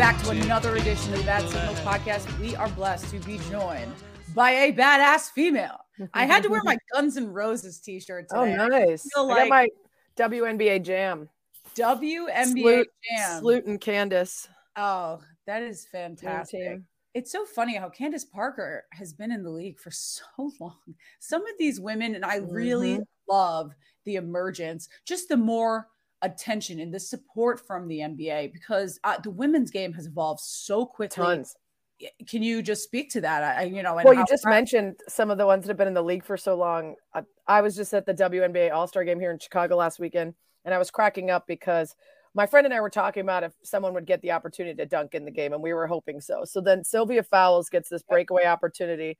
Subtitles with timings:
[0.00, 2.38] Welcome back to another edition of the Bad Signals podcast.
[2.40, 3.92] We are blessed to be joined
[4.34, 5.78] by a badass female.
[6.14, 8.56] I had to wear my Guns N' Roses t-shirt today.
[8.58, 9.06] Oh, nice.
[9.14, 9.68] I like- got my
[10.16, 11.28] WNBA jam.
[11.76, 13.40] WNBA Sloot- Jam.
[13.40, 14.48] Sloot and Candace.
[14.74, 16.80] Oh, that is fantastic.
[17.12, 20.22] It's so funny how Candace Parker has been in the league for so
[20.58, 20.78] long.
[21.18, 23.04] Some of these women, and I really Mhm.
[23.28, 23.72] love
[24.06, 25.88] the emergence, just the more
[26.22, 30.84] attention and the support from the NBA because uh, the women's game has evolved so
[30.84, 31.24] quickly.
[31.24, 31.54] Tons.
[32.28, 33.42] Can you just speak to that?
[33.42, 35.76] I, I- you know, and Well, you just mentioned some of the ones that have
[35.76, 36.94] been in the league for so long.
[37.14, 40.34] I, I was just at the WNBA All Star game here in Chicago last weekend,
[40.64, 41.94] and I was cracking up because
[42.34, 45.14] my friend and I were talking about if someone would get the opportunity to dunk
[45.14, 46.44] in the game, and we were hoping so.
[46.44, 49.18] So then Sylvia Fowles gets this breakaway opportunity,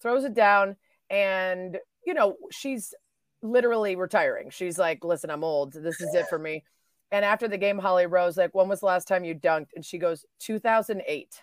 [0.00, 0.76] throws it down,
[1.10, 2.94] and you know she's
[3.42, 4.50] literally retiring.
[4.50, 5.72] She's like, "Listen, I'm old.
[5.72, 6.64] This is it for me."
[7.10, 9.84] And after the game, Holly Rowe's like, "When was the last time you dunked?" And
[9.84, 11.42] she goes, "2008."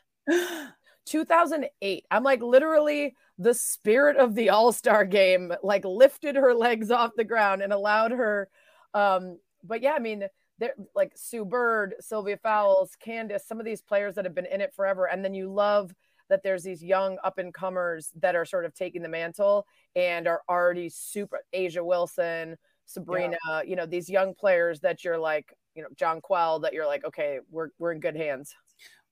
[1.06, 2.06] 2008.
[2.12, 7.24] I'm like literally the spirit of the All-Star game like lifted her legs off the
[7.24, 8.50] ground and allowed her
[8.94, 10.26] um but yeah, I mean
[10.58, 14.62] they're like Sue Bird, Sylvia Fowles, Candace, some of these players that have been in
[14.62, 15.94] it forever and then you love
[16.30, 20.28] that there's these young up and comers that are sort of taking the mantle and
[20.28, 25.84] are already super A'ja Wilson, Sabrina, you know, these young players that you're like, you
[25.84, 28.54] know, Jonquel that you're like, okay, we're we're in good hands.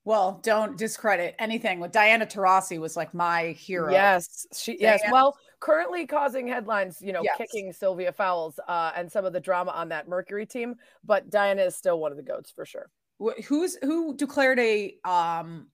[0.04, 1.80] well, don't discredit anything.
[1.80, 3.92] With Diana Taurasi was like my hero.
[3.92, 5.02] Yes, she yes.
[5.12, 7.36] Well, currently causing headlines, you know, Yes.
[7.38, 11.64] kicking Sylvia Fowles uh, and some of the drama on that Mercury team, but Diana
[11.64, 12.90] is still one of the goats for sure.
[13.22, 15.68] Wh- Who's who declared a um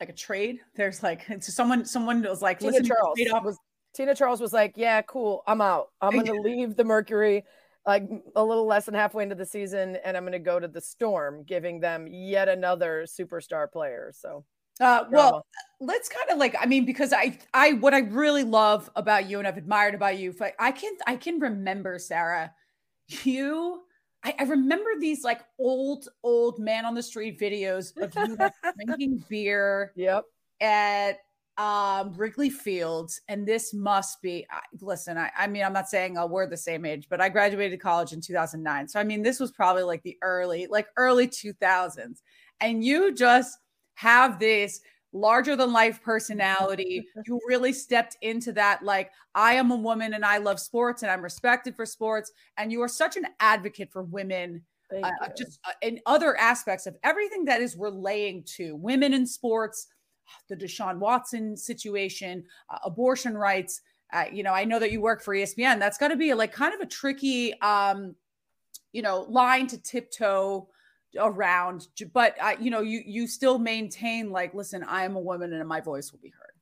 [0.00, 0.60] like a trade?
[0.74, 3.58] There's like someone someone was like Tina listen, Charles was
[3.94, 5.88] Tina Charles was like, "Yeah, cool, I'm out.
[6.00, 7.44] I'm going to leave the Mercury."
[7.86, 10.66] Like a little less than halfway into the season, and I'm going to go to
[10.66, 14.10] the Storm, giving them yet another superstar player.
[14.12, 14.44] So,
[14.80, 15.46] Uh, well,
[15.80, 19.38] let's kind of like I mean because I I what I really love about you
[19.38, 22.52] and I've admired about you but I can I can remember Sarah
[23.22, 23.82] you
[24.24, 28.52] I, I remember these like old old man on the street videos of you like,
[28.86, 30.24] drinking beer yep,
[30.60, 31.18] at
[31.58, 36.18] um Wrigley Fields and this must be I, listen I, I mean I'm not saying
[36.18, 39.40] uh, we're the same age but I graduated college in 2009 so I mean this
[39.40, 42.20] was probably like the early like early 2000s
[42.60, 43.58] and you just
[43.94, 44.80] have this
[45.12, 50.24] larger than life personality you really stepped into that like I am a woman and
[50.24, 54.02] I love sports and I'm respected for sports and you are such an advocate for
[54.02, 54.62] women
[54.92, 59.88] uh, just uh, in other aspects of everything that is relating to women in sports,
[60.48, 63.80] the Deshaun Watson situation, uh, abortion rights.
[64.12, 65.80] Uh, you know, I know that you work for ESPN.
[65.80, 68.14] That's got to be like kind of a tricky, um,
[68.92, 70.68] you know, line to tiptoe
[71.18, 71.88] around.
[72.12, 75.68] But uh, you know, you you still maintain like, listen, I am a woman and
[75.68, 76.52] my voice will be heard.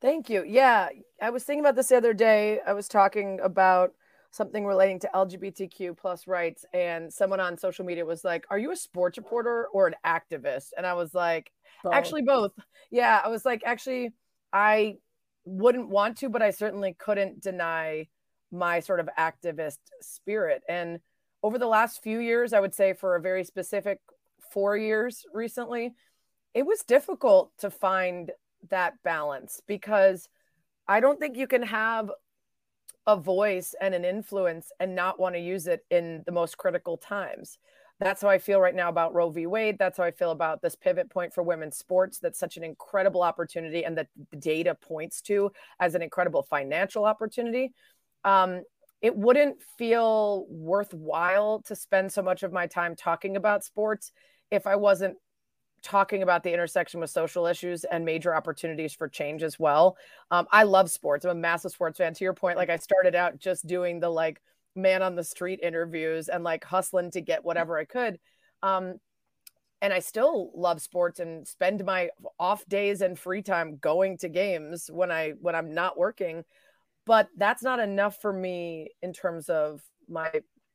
[0.00, 0.44] Thank you.
[0.46, 0.88] Yeah,
[1.20, 2.60] I was thinking about this the other day.
[2.66, 3.92] I was talking about
[4.32, 8.72] something relating to LGBTQ plus rights, and someone on social media was like, "Are you
[8.72, 11.52] a sports reporter or an activist?" And I was like,
[11.84, 11.94] Both.
[11.94, 12.52] "Actually, both."
[12.90, 14.10] Yeah, I was like, "Actually,
[14.52, 14.96] I
[15.44, 18.08] wouldn't want to, but I certainly couldn't deny
[18.50, 20.98] my sort of activist spirit." And
[21.42, 23.98] over the last few years, I would say for a very specific
[24.50, 25.94] four years recently,
[26.54, 28.30] it was difficult to find
[28.70, 30.28] that balance because
[30.86, 32.10] I don't think you can have
[33.06, 36.96] a voice and an influence and not want to use it in the most critical
[36.96, 37.58] times.
[37.98, 39.46] That's how I feel right now about Roe v.
[39.46, 39.76] Wade.
[39.78, 42.18] That's how I feel about this pivot point for women's sports.
[42.18, 47.04] That's such an incredible opportunity, and that the data points to as an incredible financial
[47.04, 47.72] opportunity.
[48.24, 48.62] Um,
[49.02, 54.12] it wouldn't feel worthwhile to spend so much of my time talking about sports
[54.50, 55.16] if I wasn't
[55.82, 59.96] talking about the intersection with social issues and major opportunities for change as well.
[60.30, 61.24] Um, I love sports.
[61.24, 62.14] I'm a massive sports fan.
[62.14, 64.40] To your point, like I started out just doing the like
[64.76, 68.20] man on the street interviews and like hustling to get whatever I could.
[68.62, 69.00] Um,
[69.80, 74.28] and I still love sports and spend my off days and free time going to
[74.28, 76.44] games when I when I'm not working.
[77.04, 80.30] But that's not enough for me in terms of my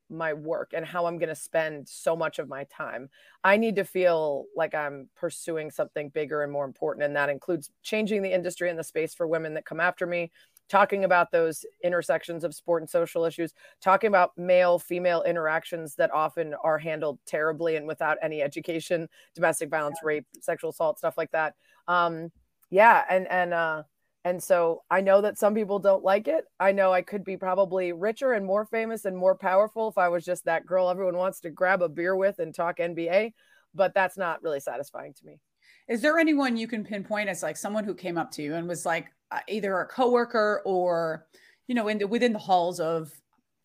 [0.10, 3.10] my work and how I'm going to spend so much of my time.
[3.44, 7.04] I need to feel like I'm pursuing something bigger and more important.
[7.06, 10.32] And that includes changing the industry and the space for women that come after me,
[10.70, 16.14] talking about those intersections of sport and social issues, talking about male female interactions that
[16.14, 21.32] often are handled terribly and without any education, domestic violence, rape, sexual assault, stuff like
[21.32, 21.56] that.
[21.88, 22.32] Um,
[22.70, 23.04] yeah.
[23.10, 23.84] And, and, uh,
[24.28, 26.44] and so I know that some people don't like it.
[26.60, 30.10] I know I could be probably richer and more famous and more powerful if I
[30.10, 33.32] was just that girl everyone wants to grab a beer with and talk NBA.
[33.74, 35.40] but that's not really satisfying to me.
[35.88, 38.68] Is there anyone you can pinpoint as like someone who came up to you and
[38.68, 41.26] was like uh, either a coworker or,
[41.68, 43.10] you know, in the, within the halls of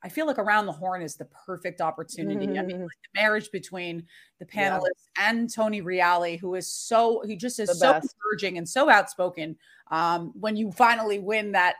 [0.04, 2.46] I feel like around the horn is the perfect opportunity.
[2.46, 2.58] Mm-hmm.
[2.58, 2.82] I mean, mm-hmm.
[2.82, 4.04] like the marriage between
[4.40, 5.30] the panelists yeah.
[5.30, 8.14] and Tony Reali, who is so he just is the so best.
[8.14, 9.56] encouraging and so outspoken.
[9.90, 11.76] Um, when you finally win that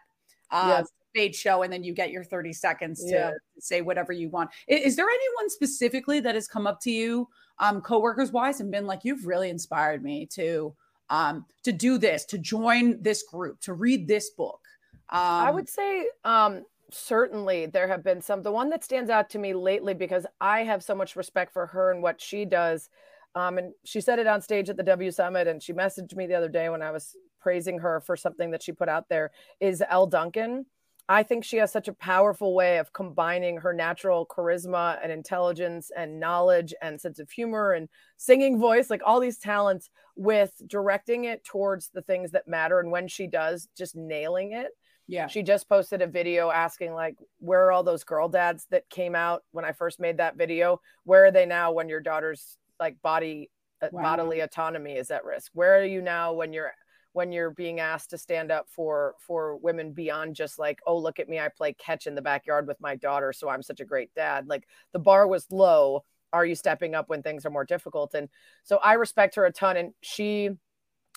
[0.50, 0.84] uh,
[1.14, 1.36] yes.
[1.36, 3.30] show, and then you get your thirty seconds to yeah.
[3.58, 4.50] say whatever you want.
[4.68, 7.28] Is, is, there anyone specifically that has come up to you,
[7.58, 10.74] um, coworkers wise, and been like, "You've really inspired me to
[11.10, 14.60] um, to do this, to join this group, to read this book."
[15.08, 18.42] I would um, say um, certainly there have been some.
[18.42, 21.66] The one that stands out to me lately because I have so much respect for
[21.66, 22.88] her and what she does.
[23.34, 26.26] Um, and she said it on stage at the W Summit, and she messaged me
[26.26, 29.30] the other day when I was praising her for something that she put out there.
[29.60, 30.66] Is Elle Duncan?
[31.08, 35.90] I think she has such a powerful way of combining her natural charisma and intelligence
[35.96, 41.24] and knowledge and sense of humor and singing voice, like all these talents, with directing
[41.24, 42.78] it towards the things that matter.
[42.78, 44.68] And when she does, just nailing it.
[45.12, 45.26] Yeah.
[45.26, 49.14] She just posted a video asking, like, where are all those girl dads that came
[49.14, 50.80] out when I first made that video?
[51.04, 53.50] Where are they now when your daughter's like body
[53.82, 54.02] uh, wow.
[54.02, 55.52] bodily autonomy is at risk?
[55.52, 56.72] Where are you now when you're
[57.12, 61.18] when you're being asked to stand up for for women beyond just like oh look
[61.18, 63.84] at me i play catch in the backyard with my daughter so i'm such a
[63.84, 67.66] great dad like the bar was low are you stepping up when things are more
[67.66, 68.30] difficult and
[68.62, 70.48] so i respect her a ton and she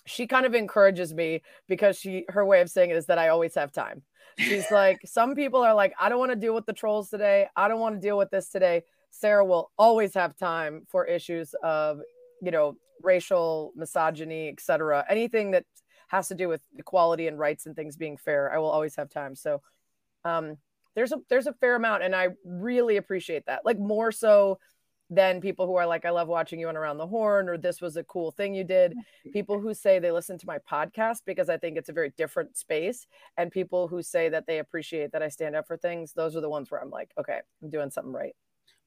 [0.06, 3.30] she kind of encourages me because she her way of saying it is that I
[3.30, 4.04] always have time.
[4.38, 7.48] She's like, some people are like, I don't want to deal with the trolls today.
[7.56, 8.84] I don't want to deal with this today.
[9.10, 12.00] Sarah will always have time for issues of,
[12.42, 15.06] you know, racial misogyny, etc.
[15.10, 15.66] Anything that
[16.10, 19.10] has to do with equality and rights and things being fair, I will always have
[19.10, 19.36] time.
[19.36, 19.62] So
[20.24, 20.58] um
[20.96, 23.66] there's a there's a fair amount and I really appreciate that.
[23.66, 24.60] Like more so
[25.10, 27.82] than people who are like, I love watching you on Around the Horn, or this
[27.82, 28.96] was a cool thing you did.
[29.34, 32.58] People who say they listen to my podcast because I think it's a very different
[32.58, 33.06] space,
[33.38, 36.14] and people who say that they appreciate that I stand up for things.
[36.14, 38.36] Those are the ones where I'm like, okay, I'm doing something right.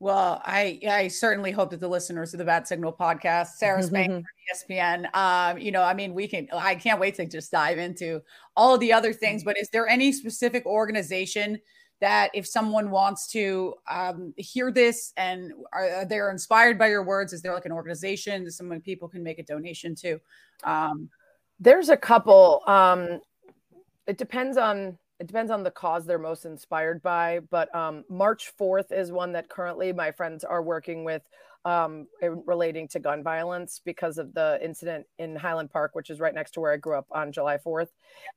[0.00, 4.24] Well, I I certainly hope that the listeners of the Bad Signal podcast, Sarah Spain,
[4.54, 6.46] ESPN, um, you know, I mean, we can.
[6.52, 8.22] I can't wait to just dive into
[8.56, 9.42] all the other things.
[9.42, 11.58] But is there any specific organization?
[12.00, 17.32] That if someone wants to um, hear this and are they're inspired by your words,
[17.32, 20.20] is there like an organization someone people can make a donation to?
[20.64, 21.10] Um,
[21.58, 22.62] There's a couple.
[22.66, 23.20] Um,
[24.06, 27.40] it depends on it depends on the cause they're most inspired by.
[27.50, 31.22] But um, March 4th is one that currently my friends are working with
[31.64, 36.34] um, relating to gun violence because of the incident in Highland Park, which is right
[36.34, 37.88] next to where I grew up on July 4th.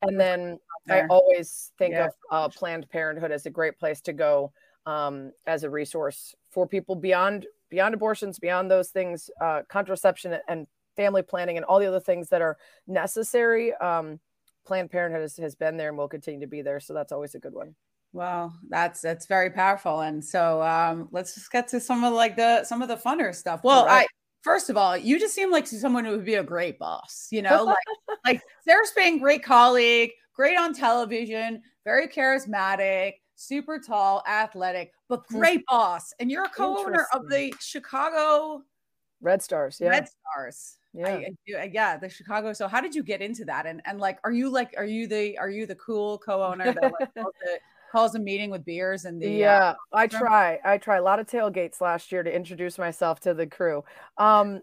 [0.02, 0.60] And then
[0.90, 2.06] I always think yeah.
[2.08, 4.52] of uh, Planned Parenthood as a great place to go
[4.86, 10.68] um, as a resource for people beyond beyond abortions, beyond those things, uh, contraception and
[10.98, 13.74] family planning, and all the other things that are necessary.
[13.76, 14.20] Um,
[14.66, 17.34] Planned Parenthood has, has been there and will continue to be there, so that's always
[17.34, 17.76] a good one.
[18.14, 20.02] Well, that's that's very powerful.
[20.02, 23.34] And so um, let's just get to some of like the some of the funner
[23.34, 23.64] stuff.
[23.64, 24.04] Well, right.
[24.04, 24.08] I
[24.42, 27.42] first of all, you just seem like someone who would be a great boss, you
[27.42, 27.78] know, like
[28.26, 35.38] like Sarah Spain, great colleague, great on television, very charismatic, super tall, athletic, but hmm.
[35.38, 36.14] great boss.
[36.20, 38.64] And you're a co-owner of the Chicago
[39.22, 39.78] Red Stars.
[39.80, 39.90] Yeah.
[39.90, 40.78] Red Stars.
[40.94, 41.08] Yeah.
[41.08, 41.28] I,
[41.58, 41.98] I, yeah.
[41.98, 42.52] The Chicago.
[42.54, 43.66] So how did you get into that?
[43.66, 46.84] And and like, are you like, are you the are you the cool co-owner that
[47.00, 47.10] like,
[47.92, 51.02] calls a meeting with beers and the uh, yeah uh, i try i try a
[51.02, 53.84] lot of tailgates last year to introduce myself to the crew
[54.18, 54.62] um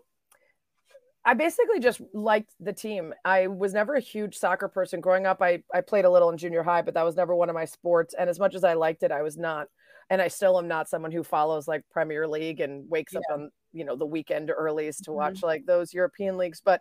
[1.24, 3.12] I basically just liked the team.
[3.22, 5.42] I was never a huge soccer person growing up.
[5.42, 7.66] I, I played a little in junior high, but that was never one of my
[7.66, 8.14] sports.
[8.18, 9.66] And as much as I liked it, I was not,
[10.08, 13.18] and I still am not someone who follows like Premier League and wakes yeah.
[13.18, 15.18] up on, you know, the weekend earlies to mm-hmm.
[15.18, 16.62] watch like those European leagues.
[16.64, 16.80] But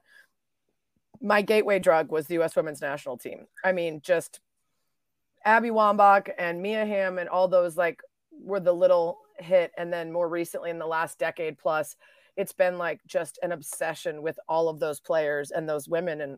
[1.20, 3.48] my gateway drug was the US women's national team.
[3.66, 4.40] I mean, just
[5.48, 8.02] Abby Wambach and Mia Hamm and all those like
[8.32, 9.72] were the little hit.
[9.78, 11.96] And then more recently in the last decade plus,
[12.36, 16.20] it's been like just an obsession with all of those players and those women.
[16.20, 16.38] And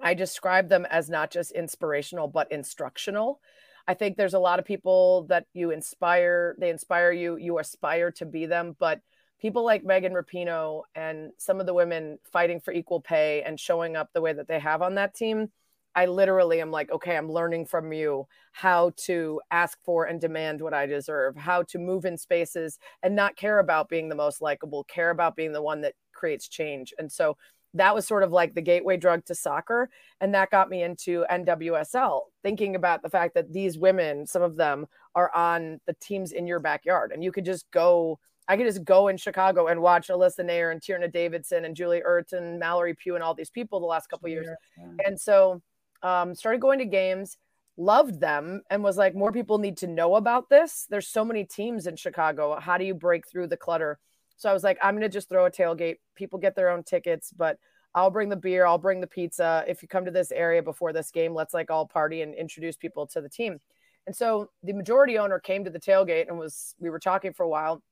[0.00, 3.40] I describe them as not just inspirational, but instructional.
[3.86, 8.10] I think there's a lot of people that you inspire, they inspire you, you aspire
[8.10, 8.74] to be them.
[8.76, 9.02] But
[9.40, 13.94] people like Megan Rapinoe and some of the women fighting for equal pay and showing
[13.94, 15.52] up the way that they have on that team
[15.94, 20.60] I literally am like, okay, I'm learning from you how to ask for and demand
[20.60, 24.40] what I deserve, how to move in spaces and not care about being the most
[24.40, 26.92] likable, care about being the one that creates change.
[26.98, 27.36] And so
[27.74, 29.88] that was sort of like the gateway drug to soccer.
[30.20, 34.56] And that got me into NWSL, thinking about the fact that these women, some of
[34.56, 38.18] them are on the teams in your backyard, and you could just go
[38.48, 42.02] I could just go in Chicago and watch Alyssa Naeher and Tierna Davidson and Julie
[42.06, 44.48] Ertz and Mallory Pugh and all these people the last couple years.
[44.76, 45.06] Yeah.
[45.06, 45.62] And so
[46.02, 47.36] um, started going to games,
[47.76, 50.86] loved them, and was like, more people need to know about this.
[50.90, 52.58] There's so many teams in Chicago.
[52.58, 53.98] How do you break through the clutter?
[54.36, 55.96] So I was like, I'm going to just throw a tailgate.
[56.16, 57.58] People get their own tickets, but
[57.94, 59.64] I'll bring the beer, I'll bring the pizza.
[59.68, 62.76] If you come to this area before this game, let's like all party and introduce
[62.76, 63.60] people to the team.
[64.06, 67.44] And so the majority owner came to the tailgate and was, we were talking for
[67.44, 67.82] a while.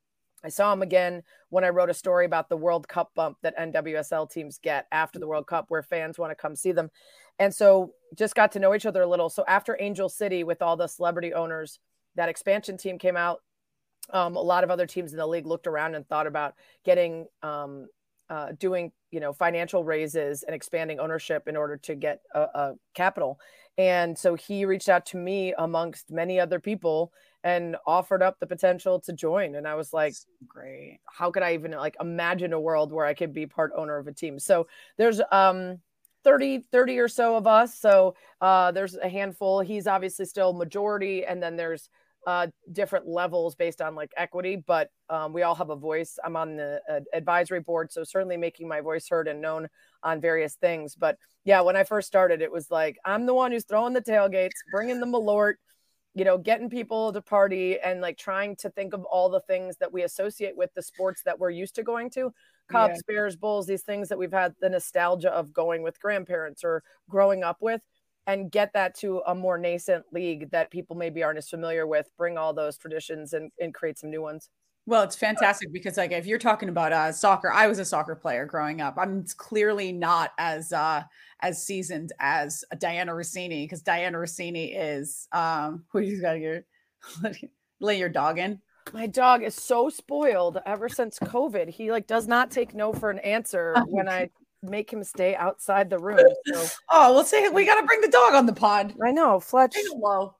[0.43, 3.59] I saw him again when I wrote a story about the World Cup bump that
[3.59, 6.91] NWSL teams get after the World Cup, where fans want to come see them.
[7.41, 9.29] And so just got to know each other a little.
[9.29, 11.81] So after Angel City, with all the celebrity owners,
[12.15, 13.41] that expansion team came out.
[14.11, 16.55] Um, a lot of other teams in the league looked around and thought about
[16.85, 17.87] getting um,
[18.29, 22.75] uh, doing you know financial raises and expanding ownership in order to get a, a
[22.95, 23.41] capital
[23.77, 28.47] and so he reached out to me amongst many other people and offered up the
[28.47, 30.15] potential to join and i was like
[30.47, 33.97] great how could i even like imagine a world where i could be part owner
[33.97, 35.81] of a team so there's um
[36.25, 41.25] 30 30 or so of us so uh there's a handful he's obviously still majority
[41.25, 41.89] and then there's
[42.27, 46.19] uh, different levels based on like equity, but um, we all have a voice.
[46.23, 49.69] I'm on the uh, advisory board, so certainly making my voice heard and known
[50.03, 50.95] on various things.
[50.95, 54.03] But yeah, when I first started, it was like I'm the one who's throwing the
[54.03, 55.55] tailgates, bringing the malort,
[56.15, 59.77] you know, getting people to party, and like trying to think of all the things
[59.79, 62.33] that we associate with the sports that we're used to going to.
[62.71, 63.15] Cubs, yeah.
[63.15, 67.43] Bears, Bulls, these things that we've had the nostalgia of going with grandparents or growing
[67.43, 67.83] up with
[68.27, 72.11] and get that to a more nascent league that people maybe aren't as familiar with
[72.17, 74.49] bring all those traditions and, and create some new ones.
[74.87, 78.15] Well it's fantastic because like if you're talking about uh, soccer i was a soccer
[78.15, 78.95] player growing up.
[78.97, 81.03] I'm clearly not as uh
[81.41, 86.63] as seasoned as Dianna Russini because Dianna Russini is um who you got to
[87.81, 88.61] lay your dog in
[88.93, 93.11] my dog is so spoiled ever since covid he like does not take no for
[93.11, 94.29] an answer oh, when i
[94.63, 96.21] make him stay outside the room.
[96.47, 96.67] So.
[96.91, 98.95] oh, we'll say we got to bring the dog on the pod.
[99.05, 99.75] I know, Fletch.
[99.77, 100.35] Hello.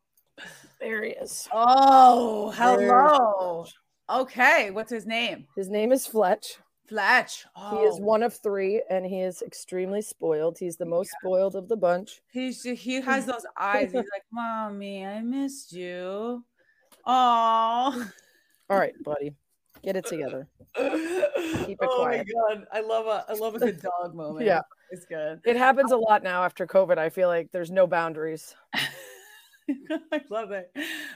[0.81, 1.49] There he is.
[1.53, 3.67] Oh, hello.
[4.09, 5.47] Okay, what's his name?
[5.57, 6.57] His name is Fletch.
[6.89, 7.45] Fletch.
[7.55, 7.79] Oh.
[7.79, 10.59] He is one of three, and he is extremely spoiled.
[10.59, 11.19] He's the most yeah.
[11.29, 12.21] spoiled of the bunch.
[12.33, 13.93] He's he has those eyes.
[13.93, 16.45] He's like, "Mommy, I missed you."
[17.07, 18.11] Oh.
[18.71, 19.35] All right, buddy.
[19.83, 20.47] Get it together.
[20.77, 22.27] Keep it oh quiet.
[22.29, 24.47] my god, I love a I love a good dog moment.
[24.47, 24.61] yeah,
[24.91, 25.41] it's good.
[25.45, 26.97] It happens a lot now after COVID.
[26.97, 28.55] I feel like there's no boundaries.
[30.13, 30.71] I love it.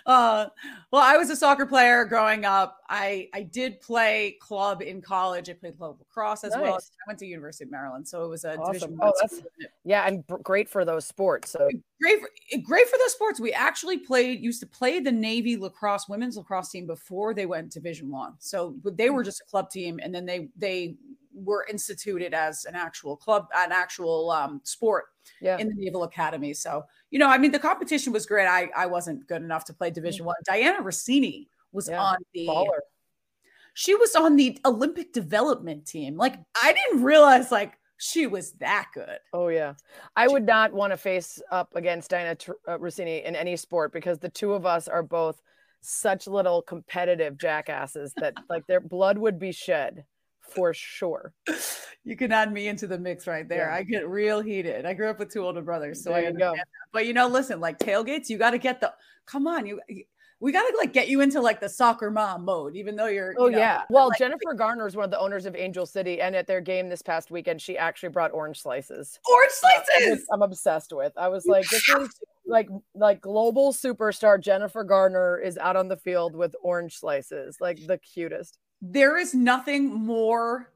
[0.07, 0.47] Uh,
[0.91, 2.79] well, I was a soccer player growing up.
[2.89, 5.49] I I did play club in college.
[5.49, 6.63] I played club lacrosse as nice.
[6.63, 6.75] well.
[6.75, 8.99] I went to University of Maryland, so it was a awesome.
[9.01, 9.13] Oh,
[9.85, 11.51] yeah, and great for those sports.
[11.51, 11.69] So
[12.01, 13.41] great, for, great for those sports.
[13.41, 17.73] We actually played used to play the Navy lacrosse women's lacrosse team before they went
[17.73, 18.35] to Division One.
[18.39, 20.97] So they were just a club team, and then they they
[21.35, 25.07] were instituted as an actual club, an actual um, sport
[25.41, 25.59] yeah.
[25.59, 26.55] in the Naval Academy.
[26.55, 28.47] So, you know, I mean, the competition was great.
[28.47, 30.27] I, I wasn't good enough to play Division mm.
[30.27, 30.37] One.
[30.49, 32.03] Dianna Russini was yeah.
[32.03, 32.81] on the Baller.
[33.75, 36.17] She was on the Olympic development team.
[36.17, 39.19] Like, I didn't realize like she was that good.
[39.33, 39.75] Oh yeah,
[40.15, 44.19] I would not want to face up against Dianna uh, Russini in any sport because
[44.19, 45.41] the two of us are both
[45.81, 50.05] such little competitive jackasses that like their blood would be shed
[50.49, 51.33] for sure.
[52.05, 53.69] You can add me into the mix right there.
[53.71, 53.77] Yeah.
[53.77, 54.85] I get real heated.
[54.85, 56.59] I grew up with two older brothers, so there I understand.
[56.59, 56.69] That.
[56.93, 58.93] But you know, listen, like tailgates, you got to get the.
[59.27, 59.81] Come on, you.
[60.41, 63.35] We got to like get you into like the soccer mom mode, even though you're.
[63.39, 63.83] Oh you know, yeah.
[63.89, 66.61] Well, like, Jennifer Garner is one of the owners of Angel City, and at their
[66.61, 69.19] game this past weekend, she actually brought orange slices.
[69.33, 70.27] Orange slices.
[70.31, 71.13] I'm obsessed with.
[71.17, 75.97] I was like, this is like like global superstar Jennifer Garner is out on the
[75.97, 78.59] field with orange slices, like the cutest
[78.91, 80.71] there is nothing more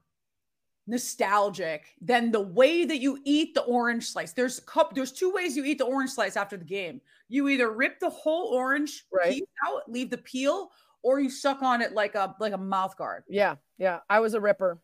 [0.87, 4.33] nostalgic than the way that you eat the orange slice.
[4.33, 7.01] There's a cup, there's two ways you eat the orange slice after the game.
[7.27, 9.43] You either rip the whole orange right.
[9.67, 10.71] out, leave the peel,
[11.03, 13.23] or you suck on it like a like a mouth guard.
[13.29, 13.99] Yeah, yeah.
[14.09, 14.81] I was a ripper.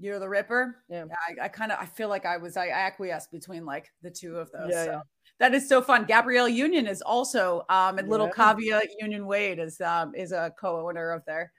[0.00, 0.78] You're the ripper.
[0.88, 1.04] Yeah.
[1.08, 4.10] yeah I, I kind of I feel like I was I, acquiesced between like the
[4.10, 4.70] two of those.
[4.70, 4.90] Yeah, so.
[4.90, 5.00] yeah.
[5.38, 6.04] That is so fun.
[6.04, 11.12] Gabrielle Union is also um and little Kaavia Union Wade is um is a co-owner
[11.12, 11.52] of there.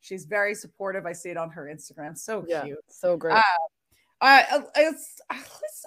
[0.00, 1.06] She's very supportive.
[1.06, 2.16] I see it on her Instagram.
[2.16, 2.78] So yeah, cute.
[2.88, 3.36] So great.
[3.36, 3.42] Uh,
[4.20, 5.20] uh, it's,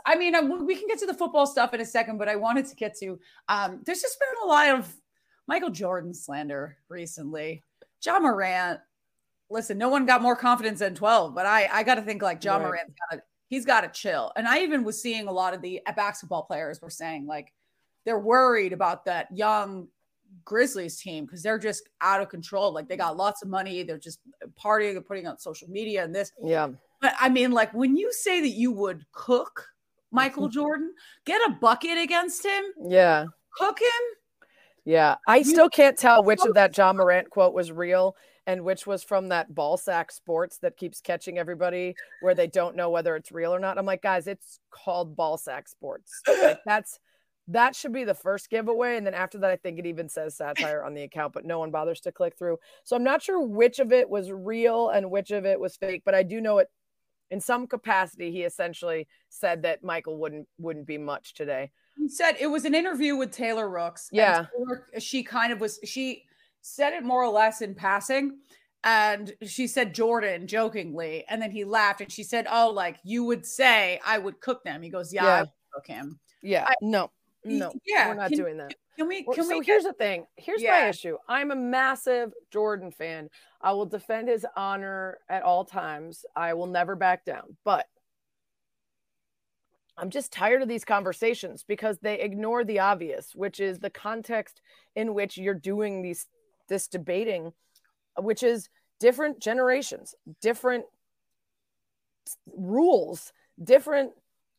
[0.06, 2.36] I mean, uh, we can get to the football stuff in a second, but I
[2.36, 3.20] wanted to get to.
[3.48, 4.94] Um, there's just been a lot of
[5.48, 7.64] Michael Jordan slander recently.
[8.04, 8.80] Ja Morant.
[9.50, 12.44] Listen, no one got more confidence than 12, but I I got to think like
[12.44, 12.66] Ja right.
[12.66, 14.32] Morant's got to he's got to chill.
[14.36, 17.54] And I even was seeing a lot of the basketball players were saying like
[18.04, 19.88] they're worried about that young
[20.46, 22.74] Grizzlies team because they're just out of control.
[22.74, 24.20] Like they got lots of money, they're just
[24.62, 26.32] partying and putting on social media and this.
[26.42, 26.70] Yeah.
[27.02, 29.68] But I mean, like when you say that you would cook
[30.12, 30.94] Michael Jordan,
[31.26, 33.26] get a bucket against him, Yeah.
[33.58, 34.48] cook him.
[34.86, 35.16] Yeah.
[35.28, 39.02] I still can't tell which of that Ja Morant quote was real and which was
[39.04, 43.32] from that ball sack sports that keeps catching everybody where they don't know whether it's
[43.32, 43.78] real or not.
[43.78, 46.12] I'm like, guys, it's called ball sack sports.
[46.28, 47.00] Like that's
[47.50, 48.96] that should be the first giveaway.
[48.98, 51.60] And then after that, I think it even says satire on the account, but no
[51.60, 52.58] one bothers to click through.
[52.84, 56.04] So I'm not sure which of it was real and which of it was fake,
[56.06, 56.70] but I do know it
[57.32, 58.32] in some capacity.
[58.32, 61.72] He essentially said that Michael wouldn't wouldn't be much today.
[61.98, 64.10] He said it was an interview with Taylor Rooks.
[64.12, 64.46] Yeah.
[64.58, 66.24] Taylor- she kind of was, she
[66.62, 68.40] said it more or less in passing.
[68.86, 71.24] And she said Jordan jokingly.
[71.30, 74.64] And then he laughed and she said, Oh, like you would say I would cook
[74.64, 74.82] them.
[74.82, 75.40] He goes, Yeah, I Yeah.
[75.42, 76.20] would cook him.
[76.42, 76.66] Yeah.
[76.68, 77.12] I- no.
[77.46, 77.74] No.
[77.86, 78.10] Yeah.
[78.10, 78.74] We're not can, doing that.
[78.98, 80.26] Can we, can so we, here's the thing.
[80.36, 81.18] Here's my issue.
[81.28, 83.30] I'm a massive Jordan fan.
[83.62, 86.26] I will defend his honor at all times.
[86.36, 87.58] I will never back down.
[87.66, 87.88] But
[89.98, 94.62] I'm just tired of these conversations because they ignore the obvious, which is the context
[94.96, 96.28] in which you're doing these
[96.70, 97.52] this debating,
[98.18, 98.70] uh, which is
[99.00, 100.86] different generations, different
[102.58, 104.12] rules, different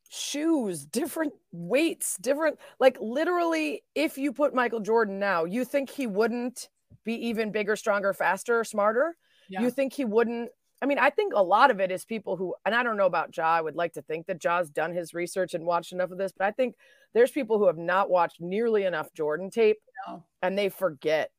[0.09, 6.07] shoes, different weights, different like literally if you put Michael Jordan now, you think he
[6.07, 6.69] wouldn't
[7.03, 9.15] be even bigger, stronger, faster, smarter?
[9.49, 9.61] Yeah.
[9.61, 10.49] You think he wouldn't
[10.81, 13.05] I mean, I think a lot of it is people who, and I don't know
[13.05, 13.45] about Ja.
[13.45, 16.33] I would like to think that Ja's done his research and watched enough of this,
[16.37, 16.75] but I think
[17.13, 20.23] there's people who have not watched nearly enough Jordan tape No.
[20.41, 21.31] and they forget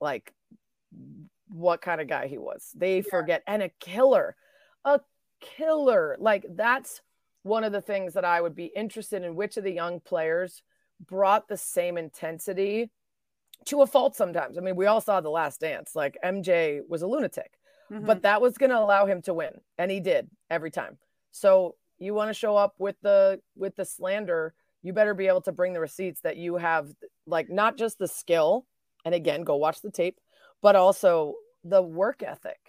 [0.00, 0.32] like
[1.48, 2.70] what kind of guy he was.
[2.74, 4.36] They forget and a killer,
[4.84, 5.00] a
[5.40, 6.16] killer.
[6.18, 7.00] Like that's
[7.42, 10.62] one of the things that I would be interested in which of the young players
[11.06, 12.90] brought the same intensity
[13.66, 14.56] to a fault sometimes.
[14.58, 15.94] I mean, we all saw the last dance.
[15.94, 17.52] Like MJ was a lunatic
[17.90, 18.06] Mhm.
[18.06, 20.96] but that was going to allow him to win and he did every time
[21.32, 25.40] so you want to show up with the with the slander you better be able
[25.40, 26.88] to bring the receipts that you have
[27.26, 28.64] like not just the skill
[29.04, 30.20] and again go watch the tape
[30.62, 32.60] but also the work ethic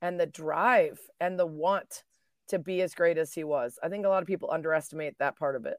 [0.00, 2.04] and the drive and the want
[2.48, 5.36] to be as great as he was i think a lot of people underestimate that
[5.38, 5.76] part of it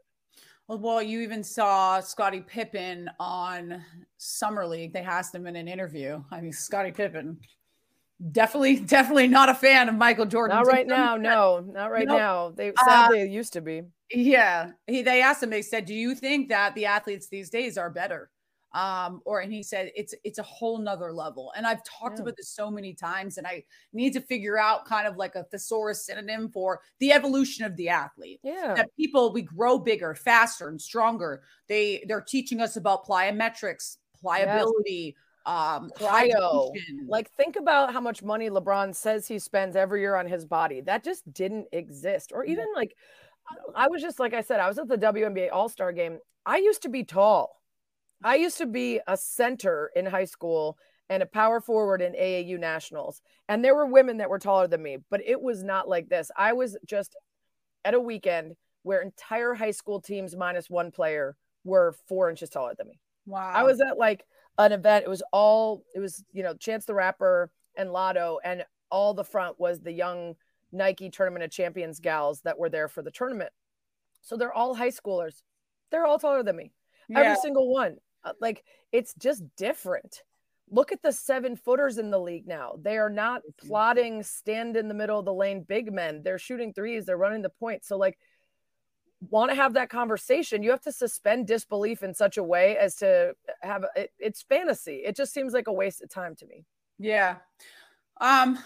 [0.67, 3.83] Well, you even saw Scottie Pippen on
[4.17, 4.93] Summer League.
[4.93, 6.23] They asked him in an interview.
[6.29, 7.39] I mean, Scottie Pippen,
[8.31, 10.55] definitely, definitely not a fan of Michael Jordan.
[10.57, 12.17] not right now no not right Nope.
[12.19, 15.49] now they Uh, sadly it used to be Yeah, he, they asked him.
[15.49, 18.29] They said, "Do you think that the athletes these days are better?"
[18.73, 22.23] Um, or and he said, "It's it's a whole nother level." And I've talked Yeah.
[22.23, 25.43] about this so many times, and I need to figure out kind of like a
[25.45, 28.39] thesaurus synonym for the evolution of the athlete.
[28.43, 31.41] yeah that people we grow bigger, faster, and stronger.
[31.67, 36.71] They they're teaching us about plyometrics, pliability, um, Cryo.
[37.07, 40.81] Like, think about how much money LeBron says he spends every year on his body.
[40.81, 42.31] That just didn't exist.
[42.33, 42.95] Or even like,
[43.49, 46.19] I- I was just, like I said, I was at the WNBA All Star game.
[46.45, 47.58] I used to be tall.
[48.23, 50.77] I used to be a center in high school
[51.09, 53.21] and a power forward in AAU nationals.
[53.47, 56.29] And there were women that were taller than me, but it was not like this.
[56.37, 57.15] I was just
[57.83, 62.73] at a weekend where entire high school teams minus one player were four inches taller
[62.77, 62.99] than me.
[63.25, 64.25] wow, I was at like
[64.57, 65.05] an event.
[65.05, 69.23] It was all it was, you know, Chance the Rapper and Lotto, and all the
[69.23, 70.35] front was the young
[70.71, 73.51] Nike Tournament of Champions gals that were there for the tournament.
[74.21, 75.41] So they're all high schoolers.
[75.91, 76.71] They're all taller than me.
[77.07, 77.19] yeah.
[77.19, 77.97] Every single one.
[78.23, 80.23] Uh, Like it's just different.
[80.71, 82.73] Look at the seven footers in the league now.
[82.79, 86.21] They are not plotting stand in the middle of the lane big men.
[86.23, 87.05] They're shooting threes.
[87.05, 87.83] They're running the point.
[87.83, 88.19] So like
[89.29, 92.95] want to have that conversation, you have to suspend disbelief in such a way as
[92.95, 95.01] to have it, it's fantasy.
[95.05, 96.65] It just seems like a waste of time to me.
[96.97, 97.37] yeah.
[98.21, 98.59] Um,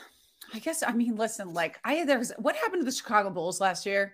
[0.54, 3.86] I guess I mean, listen, like I there's what happened to the Chicago Bulls last
[3.86, 4.14] year?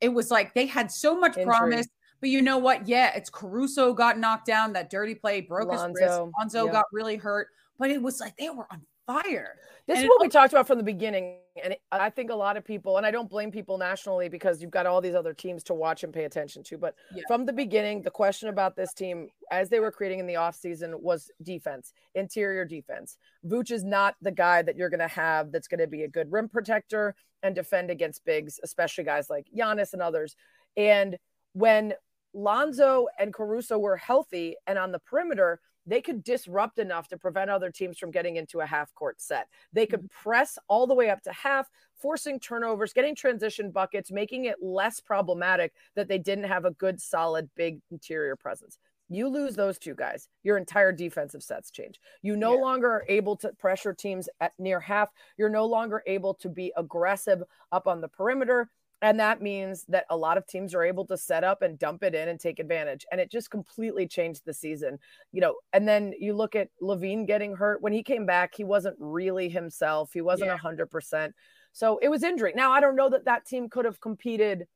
[0.00, 1.44] It was like they had so much Injury.
[1.44, 1.86] promise.
[2.20, 2.86] But you know what?
[2.86, 4.72] Yeah, it's Caruso got knocked down.
[4.74, 6.00] That dirty play broke his wrist.
[6.00, 6.72] Lonzo, Lonzo yeah.
[6.72, 7.48] got really hurt.
[7.78, 9.56] But it was like they were on fire.
[9.86, 11.38] This And is it what we talked about from the beginning.
[11.64, 14.62] And it- I think a lot of people, and I don't blame people nationally because
[14.62, 16.78] you've got all these other teams to watch and pay attention to.
[16.78, 17.22] But Yeah.
[17.26, 21.00] from the beginning, the question about this team as they were creating in the offseason
[21.00, 23.16] was defense, interior defense.
[23.44, 26.08] Vooch is not the guy that you're going to have that's going to be a
[26.08, 30.36] good rim protector and defend against bigs, especially guys like Giannis and others.
[30.76, 31.18] And
[31.54, 31.94] when
[32.32, 37.50] Lonzo and Caruso were healthy and on the perimeter, they could disrupt enough to prevent
[37.50, 39.48] other teams from getting into a half court set.
[39.72, 40.28] They could mm-hmm.
[40.28, 45.00] press all the way up to half, forcing turnovers, getting transition buckets, making it less
[45.00, 48.78] problematic that they didn't have a good, solid, big interior presence.
[49.12, 51.98] You lose those two guys, your entire defensive sets change.
[52.22, 52.60] You no yeah.
[52.60, 55.10] longer are able to pressure teams at near half.
[55.36, 58.70] You're no longer able to be aggressive up on the perimeter.
[59.02, 62.02] And that means that a lot of teams are able to set up and dump
[62.02, 63.06] it in and take advantage.
[63.10, 64.98] And it just completely changed the season.
[65.32, 67.82] You know, and then you look at LaVine getting hurt.
[67.82, 70.10] When he came back, he wasn't really himself.
[70.12, 70.70] He wasn't a yeah.
[70.70, 71.32] 100%.
[71.72, 72.52] So it was injury.
[72.54, 74.66] Now, I don't know that that team could have competed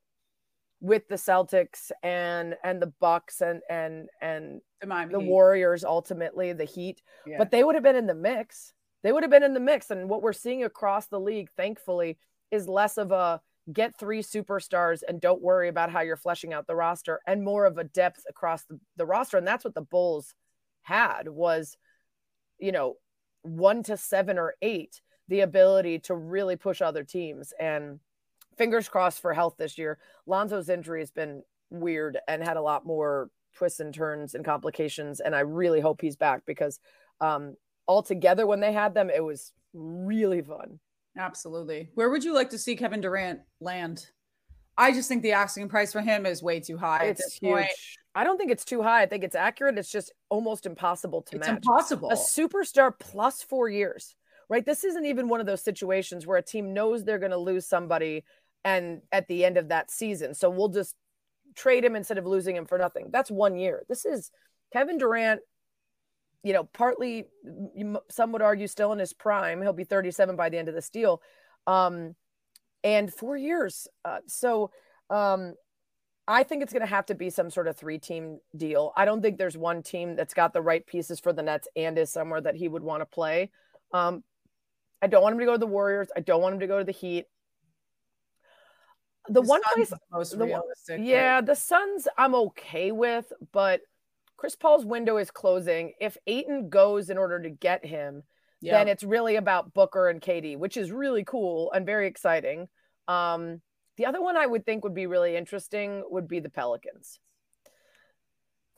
[0.80, 6.66] with the Celtics and and the Bucks and and and the, the Warriors ultimately the
[6.66, 7.36] Heat, yeah.
[7.38, 8.74] but they would have been in the mix.
[9.02, 12.18] They would have been in the mix and what we're seeing across the league thankfully
[12.50, 13.40] is less of a
[13.72, 17.64] get three superstars and don't worry about how you're fleshing out the roster and more
[17.64, 20.34] of a depth across the, the roster and that's what the Bulls
[20.82, 21.78] had was
[22.58, 22.96] you know
[23.42, 28.00] 1 to 7 or 8 the ability to really push other teams and
[28.56, 29.98] fingers crossed for health this year.
[30.26, 35.20] Lonzo's injury has been weird and had a lot more twists and turns and complications.
[35.20, 36.80] And I really hope he's back because
[37.20, 40.78] um, altogether, when they had them, it was really fun.
[41.16, 41.90] Absolutely.
[41.94, 44.06] Where would you like to see Kevin Durant land?
[44.76, 47.34] I just think the asking price for him is way too high it's at this
[47.34, 47.52] huge.
[47.52, 47.68] point.
[48.14, 49.02] I don't think it's too high.
[49.02, 49.78] I think it's accurate.
[49.78, 51.56] It's just almost impossible to it's match.
[51.56, 52.10] Impossible.
[52.10, 54.14] A superstar plus four years,
[54.48, 54.64] right?
[54.64, 57.66] This isn't even one of those situations where a team knows they're going to lose
[57.66, 58.24] somebody
[58.64, 60.34] and at the end of that season.
[60.34, 60.94] So we'll just
[61.54, 63.10] trade him instead of losing him for nothing.
[63.12, 63.84] That's one year.
[63.88, 64.30] This is
[64.72, 65.40] Kevin Durant,
[66.44, 67.26] you know, partly
[68.10, 69.60] some would argue still in his prime.
[69.60, 71.20] He'll be 37 by the end of this deal.
[71.66, 72.14] Um,
[72.84, 73.88] and four years.
[74.04, 74.70] Uh, so
[75.10, 75.54] um,
[76.28, 78.92] I think it's going to have to be some sort of three team deal.
[78.96, 81.98] I don't think there's one team that's got the right pieces for the Nets and
[81.98, 83.50] is somewhere that he would want to play.
[83.92, 84.22] Um,
[85.00, 86.08] I don't want him to go to the Warriors.
[86.14, 87.26] I don't want him to go to the Heat
[89.28, 90.46] the, the one place most the.
[91.00, 93.80] Yeah, the Suns I'm okay with, but
[94.44, 95.94] Chris Paul's window is closing.
[95.98, 98.24] If Ayton goes in order to get him,
[98.60, 102.68] then it's really about Booker and KD, which is really cool and very exciting.
[103.08, 103.62] Um,
[103.96, 107.18] the other one I would think would be really interesting would be the Pelicans.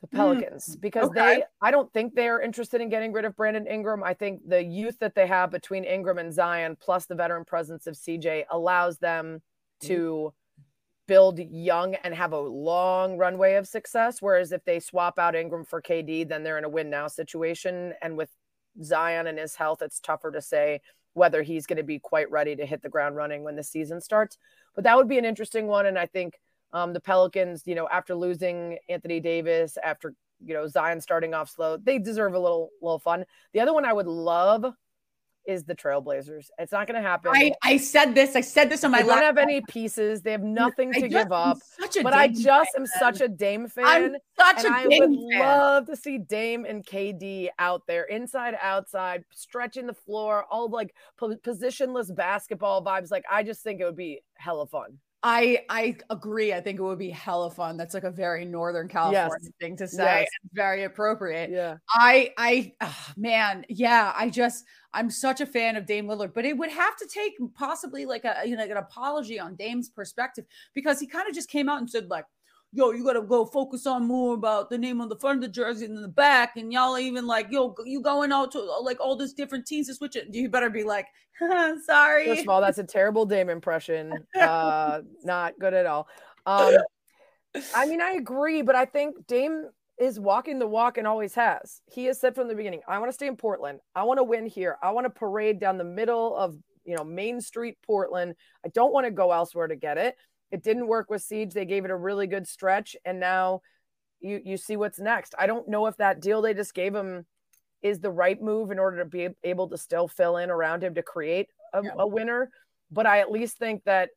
[0.02, 1.38] The hmm, Pelicans, mm, because okay.
[1.38, 4.05] they, I don't think they're interested in getting rid of Brandon Ingram.
[4.05, 7.88] I think the youth that they have between Ingram and Zion, plus the veteran presence
[7.88, 9.42] of CJ, allows them
[9.81, 10.33] to
[11.07, 14.21] build young and have a long runway of success.
[14.21, 17.95] Whereas if they swap out Ingram for KD, then they're in a win now situation.
[18.03, 18.31] And with
[18.83, 20.81] Zion and his health, it's tougher to say
[21.14, 24.01] whether he's going to be quite ready to hit the ground running when the season
[24.01, 24.37] starts.
[24.75, 25.87] But that would be an interesting one.
[25.87, 26.35] And I think
[26.73, 30.14] um, the Pelicans, you know, after losing Anthony Davis, after
[30.45, 33.25] you know Zion starting off slow, they deserve a little little fun.
[33.55, 34.66] The other one I would love
[35.46, 36.46] is the Trailblazers.
[36.59, 37.32] It's not going to happen.
[37.35, 38.37] I, I said this.
[38.37, 39.02] I said this on my.
[39.02, 40.22] They don't have any pieces.
[40.22, 41.59] They have nothing to just, give up.
[42.02, 42.82] but I just fan.
[42.82, 43.85] am such a Dame fan.
[43.87, 45.40] I'm such a I Dame would fan.
[45.40, 50.94] love to see Dame and KD out there, inside, outside, stretching the floor, all like
[51.20, 53.11] positionless basketball vibes.
[53.11, 54.98] Like I just think it would be hella fun.
[55.29, 56.53] I I agree.
[56.53, 57.77] I think it would be hella fun.
[57.77, 59.51] That's like a very Northern California yes.
[59.61, 60.21] thing to say.
[60.21, 60.29] Yes.
[60.53, 61.51] very appropriate.
[61.51, 61.79] Yeah.
[61.91, 64.12] I I oh, man, yeah.
[64.15, 67.33] I just I'm such a fan of Dame Lillard, but it would have to take
[67.55, 71.35] possibly like a you know like an apology on Dame's perspective because he kind of
[71.35, 72.27] just came out and said like
[72.77, 75.49] yo, you gotta go focus on more about the name on the front of the
[75.49, 76.57] jersey than the back.
[76.57, 79.95] And y'all even like, yo, you going out to like all these different teams to
[79.95, 80.29] switch it.
[80.31, 81.07] You better be like,
[81.87, 82.27] sorry.
[82.27, 84.12] First of all, that's a terrible Dame impression.
[84.37, 86.07] Uh, not good at all.
[86.45, 86.77] Um,
[87.75, 89.65] I mean, I agree, but I think Dame
[89.99, 91.81] is walking the walk and always has.
[91.87, 93.81] He has said from the beginning, I want to stay in Portland.
[93.95, 94.77] I want to win here.
[94.83, 98.35] I want to parade down the middle of you know Main Street, Portland.
[98.65, 100.17] I don't want to go elsewhere to get it.
[100.50, 101.52] It didn't work with CJ.
[101.52, 103.62] They gave it a really good stretch, and now
[104.20, 105.35] you you see what's next.
[105.38, 107.26] I don't know if that deal they just gave him
[107.82, 110.94] is the right move in order to be able to still fill in around him
[110.94, 111.90] to create a, yeah.
[111.98, 112.50] a winner,
[112.90, 114.11] but I at least think that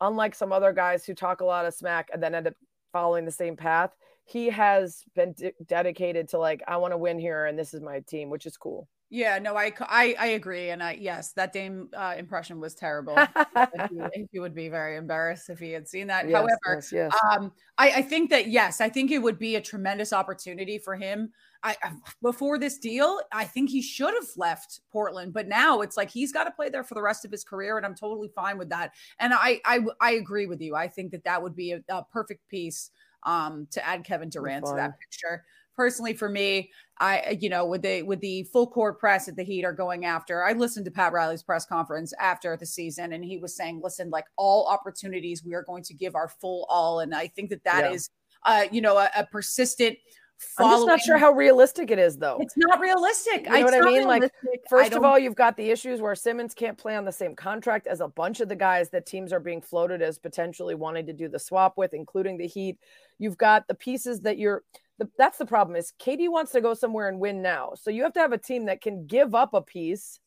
[0.00, 2.54] unlike some other guys who talk a lot of smack and then end up
[2.92, 3.90] following the same path,
[4.24, 7.80] he has been de- dedicated to like I want to win here and this is
[7.80, 8.88] my team, which is cool.
[9.08, 13.16] Yeah, no, I, I, I agree, and I yes, that Dame uh, impression was terrible.
[13.88, 16.28] he, he, would be very embarrassed if he had seen that.
[16.28, 17.12] Yes, However, yes, yes.
[17.30, 20.96] Um, I, I think that yes, I think it would be a tremendous opportunity for
[20.96, 21.30] him.
[21.62, 21.76] I
[22.20, 26.32] before this deal, I think he should have left Portland, but now it's like he's
[26.32, 28.70] got to play there for the rest of his career, and I'm totally fine with
[28.70, 28.90] that.
[29.20, 30.74] And I, I, I agree with you.
[30.74, 32.90] I think that that would be a, a perfect piece
[33.22, 35.44] um, to add Kevin Durant to that picture
[35.76, 39.44] personally for me, I you know with the with the full court press that the
[39.44, 40.44] Heat are going after.
[40.44, 44.10] I listened to Pat Riley's press conference after the season, and he was saying, "Listen,
[44.10, 47.64] like all opportunities, we are going to give our full all." And I think that
[47.64, 47.92] that yeah.
[47.92, 48.10] is,
[48.44, 49.98] uh, you know, a, a persistent
[50.58, 52.38] I'm just not sure how realistic it is, though.
[52.40, 53.46] It's not realistic.
[53.46, 54.06] You know what I mean?
[54.06, 54.30] Like,
[54.68, 57.86] first of all, you've got the issues where Simmons can't play on the same contract
[57.86, 61.12] as a bunch of the guys that teams are being floated as potentially wanting to
[61.12, 62.78] do the swap with, including the Heat.
[63.18, 64.62] You've got the pieces that you're.
[64.98, 67.72] The, that's the problem is KD wants to go somewhere and win now.
[67.74, 70.20] So you have to have a team that can give up a piece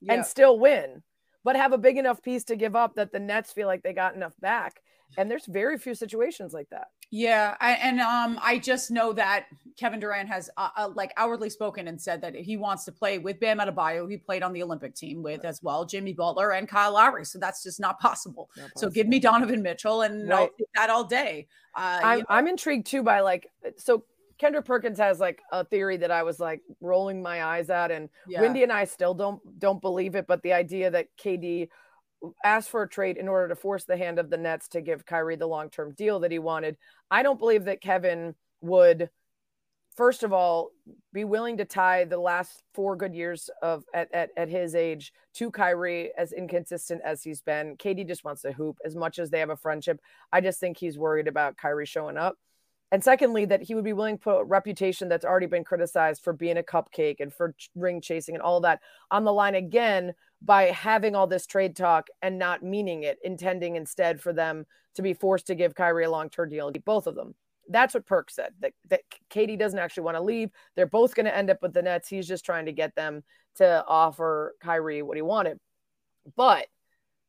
[0.00, 0.14] yeah.
[0.14, 1.02] and still win,
[1.42, 3.92] but have a big enough piece to give up that the Nets feel like they
[3.92, 4.80] got enough back.
[5.18, 6.88] And there's very few situations like that.
[7.10, 9.46] Yeah, I, and um, I just know that
[9.76, 13.18] Kevin Durant has uh, uh, like outwardly spoken and said that he wants to play
[13.18, 14.08] with Bam Adebayo.
[14.08, 17.24] He played on the Olympic team with as well Jimmy Butler and Kyle Lowry.
[17.24, 18.48] So that's just not possible.
[18.56, 18.80] Not possible.
[18.80, 20.38] So give me Donovan Mitchell, and right.
[20.38, 21.48] I'll take that all day.
[21.74, 24.04] Uh, I'm, I'm intrigued too by like so
[24.38, 28.08] Kendrick Perkins has like a theory that I was like rolling my eyes at, and
[28.26, 28.40] yeah.
[28.40, 30.26] Windy and I still don't don't believe it.
[30.26, 31.68] But the idea that KD
[32.44, 35.06] asked for a trade in order to force the hand of the Nets to give
[35.06, 36.76] Kyrie the long term deal that he wanted.
[37.10, 39.10] I don't believe that Kevin would,
[39.96, 40.70] first of all,
[41.12, 45.12] be willing to tie the last four good years of at, at, at his age
[45.34, 47.76] to Kyrie as inconsistent as he's been.
[47.76, 50.00] KD just wants to hoop as much as they have a friendship.
[50.32, 52.36] I just think he's worried about Kyrie showing up.
[52.92, 56.24] And secondly, that he would be willing to put a reputation that's already been criticized
[56.24, 58.80] for being a cupcake and for ring chasing and all that
[59.12, 63.76] on the line again by having all this trade talk and not meaning it, intending
[63.76, 67.14] instead for them to be forced to give Kyrie a long term deal, both of
[67.14, 67.34] them.
[67.68, 70.50] That's what Perk said that, that KD doesn't actually want to leave.
[70.74, 72.08] They're both going to end up with the Nets.
[72.08, 73.22] He's just trying to get them
[73.56, 75.58] to offer Kyrie what he wanted.
[76.36, 76.66] But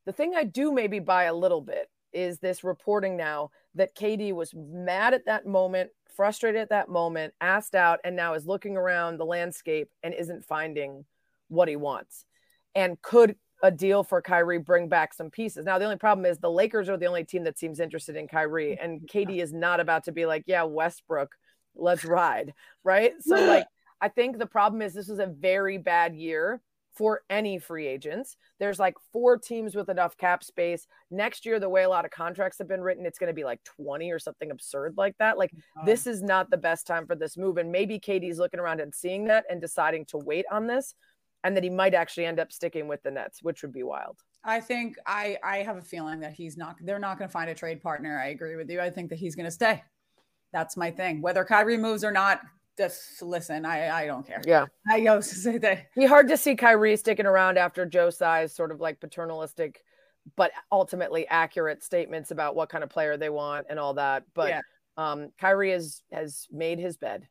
[0.04, 4.32] the thing I do maybe buy a little bit is this reporting now that KD
[4.32, 8.76] was mad at that moment, frustrated at that moment, asked out, and now is looking
[8.76, 11.04] around the landscape and isn't finding
[11.48, 12.26] what he wants.
[12.74, 15.64] And could a deal for Kyrie bring back some pieces?
[15.64, 18.28] Now, the only problem is the Lakers are the only team that seems interested in
[18.28, 21.34] Kyrie, and KD is not about to be like, yeah, Westbrook,
[21.74, 22.54] let's ride.
[22.84, 23.12] Right.
[23.20, 23.66] So, like,
[24.00, 26.60] I think the problem is this was a very bad year
[26.94, 28.36] for any free agents.
[28.58, 30.86] There's like four teams with enough cap space.
[31.10, 33.44] Next year, the way a lot of contracts have been written, it's going to be
[33.44, 35.38] like 20 or something absurd like that.
[35.38, 35.86] Like, oh.
[35.86, 37.56] this is not the best time for this move.
[37.56, 40.94] And maybe KD's looking around and seeing that and deciding to wait on this
[41.44, 44.18] and that he might actually end up sticking with the Nets, which would be wild.
[44.44, 47.50] I think I I have a feeling that he's not they're not going to find
[47.50, 48.18] a trade partner.
[48.18, 48.80] I agree with you.
[48.80, 49.82] I think that he's going to stay.
[50.52, 51.22] That's my thing.
[51.22, 52.40] Whether Kyrie moves or not,
[52.76, 54.42] just listen, I I don't care.
[54.44, 55.94] Yeah, I go to say that.
[55.94, 59.82] Be hard to see Kyrie sticking around after Joe Tsai's sort of like paternalistic,
[60.36, 64.24] but ultimately accurate statements about what kind of player they want and all that.
[64.34, 64.60] But yeah.
[64.96, 67.28] um, Kyrie has has made his bed,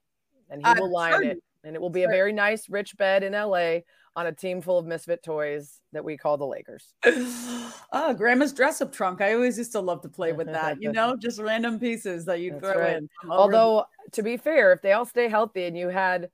[0.50, 2.96] and he uh, will lie in it, and it will be a very nice, rich
[2.98, 3.84] bed in L.A.
[4.16, 6.94] on a team full of misfit toys that we call the Lakers.
[7.06, 9.22] oh, grandma's dress up trunk.
[9.22, 12.42] I always used to love to play with that, you know, just random pieces that
[12.42, 12.98] you throw right.
[12.98, 13.10] in.
[13.30, 16.30] Although, to be fair, if they all stay healthy and you had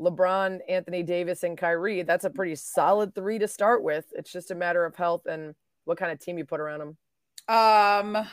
[0.00, 4.06] LeBron, Anthony Davis, and Kyrie, that's a pretty solid three to start with.
[4.12, 5.54] It's just a matter of health and
[5.84, 6.96] what kind of team you put around them.
[7.48, 8.26] Um,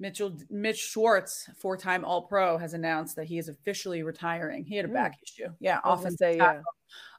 [0.00, 4.64] Mitchell Mitch Schwartz, four-time All-Pro, has announced that he is officially retiring.
[4.64, 5.22] He had a back mm.
[5.22, 5.52] issue.
[5.60, 6.62] Yeah, offensive say, tackle.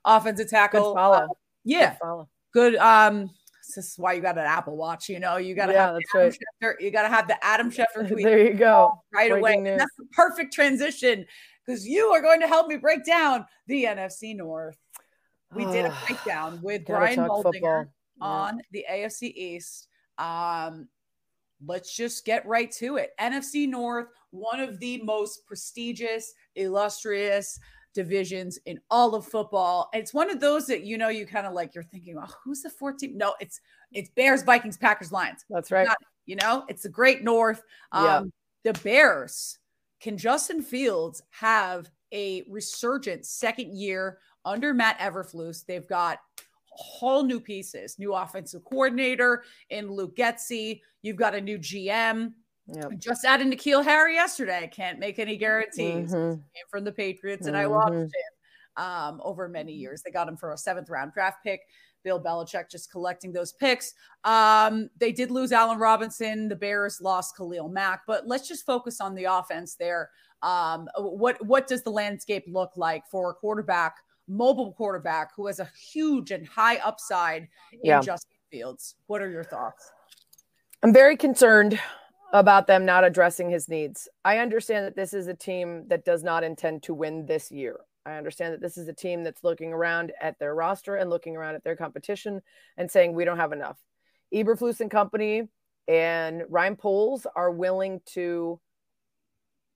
[0.05, 0.17] Yeah.
[0.17, 0.93] Offensive tackle.
[0.93, 1.17] Good follow.
[1.17, 1.27] Uh,
[1.65, 2.75] yeah, Good follow good.
[2.75, 3.29] Um,
[3.75, 5.09] this is why you got an Apple Watch.
[5.09, 6.45] You know, you got to yeah, have that's right.
[6.63, 8.25] Schefter, you got to have the Adam Schefter tweet.
[8.25, 9.77] there you go, right Breaking away.
[9.77, 11.25] That's the perfect transition
[11.65, 14.77] because you are going to help me break down the NFC North.
[15.53, 17.89] We did a breakdown with Brian Baldinger
[18.21, 19.87] on the AFC East.
[20.17, 20.87] Um,
[21.65, 23.11] let's just get right to it.
[23.19, 27.59] NFC North, one of the most prestigious, illustrious
[27.93, 29.89] divisions in all of football.
[29.93, 32.33] And it's one of those that you know you kind of like you're thinking, well,
[32.43, 33.17] who's the 14?
[33.17, 33.59] No, it's
[33.91, 35.45] it's Bears, Vikings, Packers, Lions.
[35.49, 35.87] That's right.
[35.87, 37.63] Not, you know, it's the great North.
[37.91, 38.21] Um, yeah.
[38.71, 39.57] the Bears
[39.99, 45.65] can Justin Fields have a resurgent second year under Matt Eberflus.
[45.65, 46.19] They've got
[46.71, 50.81] whole new pieces, new offensive coordinator in Luke Getsy.
[51.01, 52.33] You've got a new GM.
[52.67, 52.99] Yep.
[52.99, 54.69] Just added N'Keal Harry yesterday.
[54.71, 56.13] Can't make any guarantees.
[56.13, 56.41] Mm-hmm.
[56.69, 57.63] from the Patriots, and mm-hmm.
[57.63, 58.11] I watched him
[58.77, 60.01] um, over many years.
[60.01, 61.61] They got him for a seventh round draft pick.
[62.03, 63.93] Bill Belichick just collecting those picks.
[64.23, 66.47] Um, they did lose Allen Robinson.
[66.47, 70.09] The Bears lost Khalil Mack, but let's just focus on the offense there.
[70.41, 73.97] Um, what what does the landscape look like for a quarterback,
[74.29, 78.01] mobile quarterback who has a huge and high upside in yeah.
[78.01, 78.95] Justin Fields?
[79.07, 79.91] What are your thoughts?
[80.83, 81.79] I'm very concerned
[82.31, 84.07] about them not addressing his needs.
[84.23, 87.79] I understand that this is a team that does not intend to win this year.
[88.05, 91.35] I understand that this is a team that's looking around at their roster and looking
[91.35, 92.41] around at their competition
[92.77, 93.77] and saying, we don't have enough.
[94.33, 95.49] Eberflus and company
[95.87, 98.59] and Ryan Poles are willing to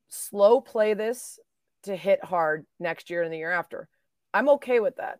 [0.10, 1.40] slow play this
[1.84, 3.90] to hit hard next year and the year after.
[4.34, 5.20] I'm okay with that.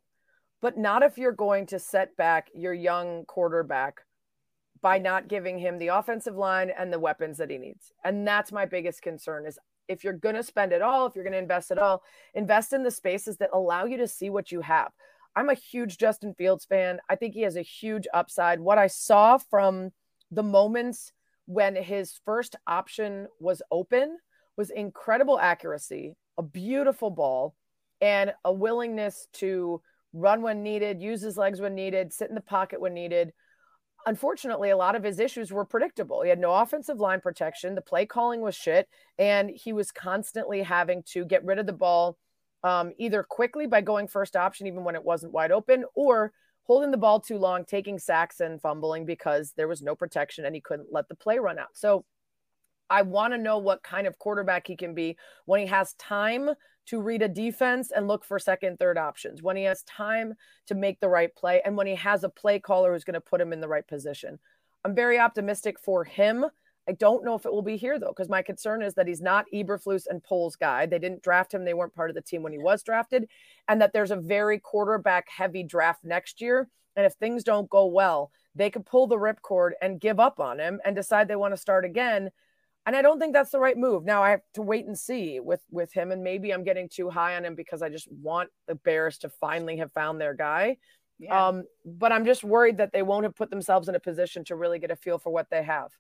[0.62, 4.02] But not if you're going to set back your young quarterback
[4.82, 7.92] by not giving him the offensive line and the weapons that he needs.
[8.04, 11.24] And that's my biggest concern is if you're going to spend it all, if you're
[11.24, 14.52] going to invest it all, invest in the spaces that allow you to see what
[14.52, 14.92] you have.
[15.36, 17.00] I'm a huge Justin Fields fan.
[17.10, 18.60] I think he has a huge upside.
[18.60, 19.92] What I saw from
[20.32, 21.12] the moments
[21.46, 24.18] when his first option was open
[24.56, 27.56] was incredible accuracy, a beautiful ball,
[28.04, 32.42] and a willingness to run when needed, use his legs when needed, sit in the
[32.42, 33.32] pocket when needed.
[34.06, 36.22] Unfortunately, a lot of his issues were predictable.
[36.22, 40.62] He had no offensive line protection, the play calling was shit, and he was constantly
[40.62, 42.18] having to get rid of the ball
[42.66, 46.92] um, either quickly by going first option, even when it wasn't wide open, or holding
[46.92, 50.62] the ball too long, taking sacks and fumbling because there was no protection and he
[50.62, 51.70] couldn't let the play run out.
[51.74, 52.04] So
[52.90, 56.50] I want to know what kind of quarterback he can be when he has time
[56.86, 60.34] to read a defense and look for second, third options, when he has time
[60.68, 63.22] to make the right play, and when he has a play caller who's going to
[63.22, 64.38] put him in the right position.
[64.84, 66.46] I'm very optimistic for him
[66.88, 69.22] I don't know if it will be here though, because my concern is that he's
[69.22, 70.86] not Eberflus and Poles guy.
[70.86, 73.30] They didn't draft him; they weren't part of the team when he was drafted,
[73.70, 76.68] and that there's a very quarterback heavy draft next year.
[76.96, 80.60] And if things don't go well, they could pull the ripcord and give up on
[80.60, 82.30] him and decide they want to start again.
[82.86, 84.04] And I don't think that's the right move.
[84.04, 87.10] Now I have to wait and see with with him, and maybe I'm getting too
[87.10, 90.78] high on him because I just want the Bears to finally have found their guy.
[91.20, 91.48] Yeah.
[91.48, 94.56] Um, but I'm just worried that they won't have put themselves in a position to
[94.56, 95.92] really get a feel for what they have.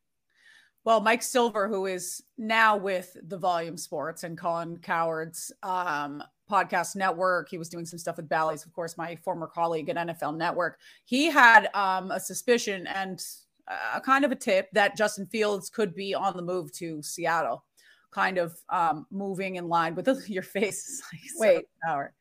[0.85, 6.97] Well, Mike Silver, who is now with the Volume Sports and Colin Cowherd's um, podcast
[6.97, 10.35] network, he was doing some stuff with Bally's, of course, my former colleague at NFL
[10.35, 10.77] Network.
[11.05, 13.23] He had um, a suspicion and
[13.67, 17.63] a kind of a tip that Justin Fields could be on the move to Seattle,
[18.11, 21.01] kind of um, moving in line with your face.
[21.39, 22.13] Like Wait, hour.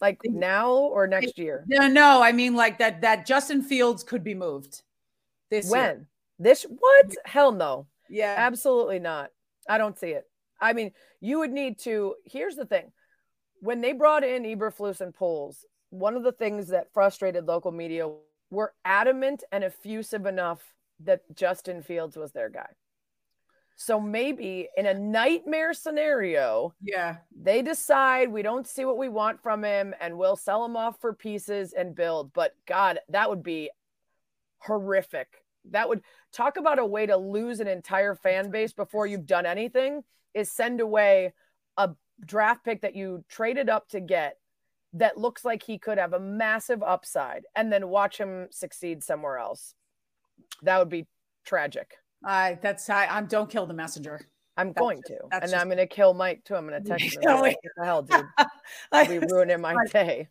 [0.00, 1.64] Like now or next year?
[1.68, 2.22] No, no.
[2.22, 3.02] I mean, like that.
[3.02, 4.82] That Justin Fields could be moved
[5.48, 5.84] this when?
[5.84, 6.08] Year.
[6.40, 7.14] This what?
[7.24, 7.86] Hell no.
[8.10, 8.34] Yeah.
[8.36, 9.30] Absolutely not.
[9.68, 10.24] I don't see it.
[10.60, 12.16] I mean, you would need to.
[12.24, 12.90] Here's the thing:
[13.60, 18.08] when they brought in Eberflus and Poles, one of the things that frustrated local media
[18.52, 20.62] were adamant and effusive enough
[21.00, 22.68] that Justin Fields was their guy.
[23.76, 29.42] So maybe in a nightmare scenario, yeah, they decide we don't see what we want
[29.42, 32.34] from him and we'll sell him off for pieces and build.
[32.34, 33.70] But God, that would be
[34.58, 35.44] horrific.
[35.70, 39.46] That would talk about a way to lose an entire fan base before you've done
[39.46, 40.02] anything
[40.34, 41.32] is send away
[41.78, 41.90] a
[42.24, 44.36] draft pick that you traded up to get
[44.94, 49.38] that looks like he could have a massive upside and then watch him succeed somewhere
[49.38, 49.74] else.
[50.62, 51.06] That would be
[51.44, 51.94] tragic.
[52.24, 54.20] I that's I, I'm don't kill the messenger.
[54.54, 56.54] I'm that's going to, and just, I'm going to kill Mike too.
[56.54, 57.40] I'm going to text him.
[57.40, 58.26] Like, what the hell, dude?
[58.92, 60.28] I'll be ruining my day.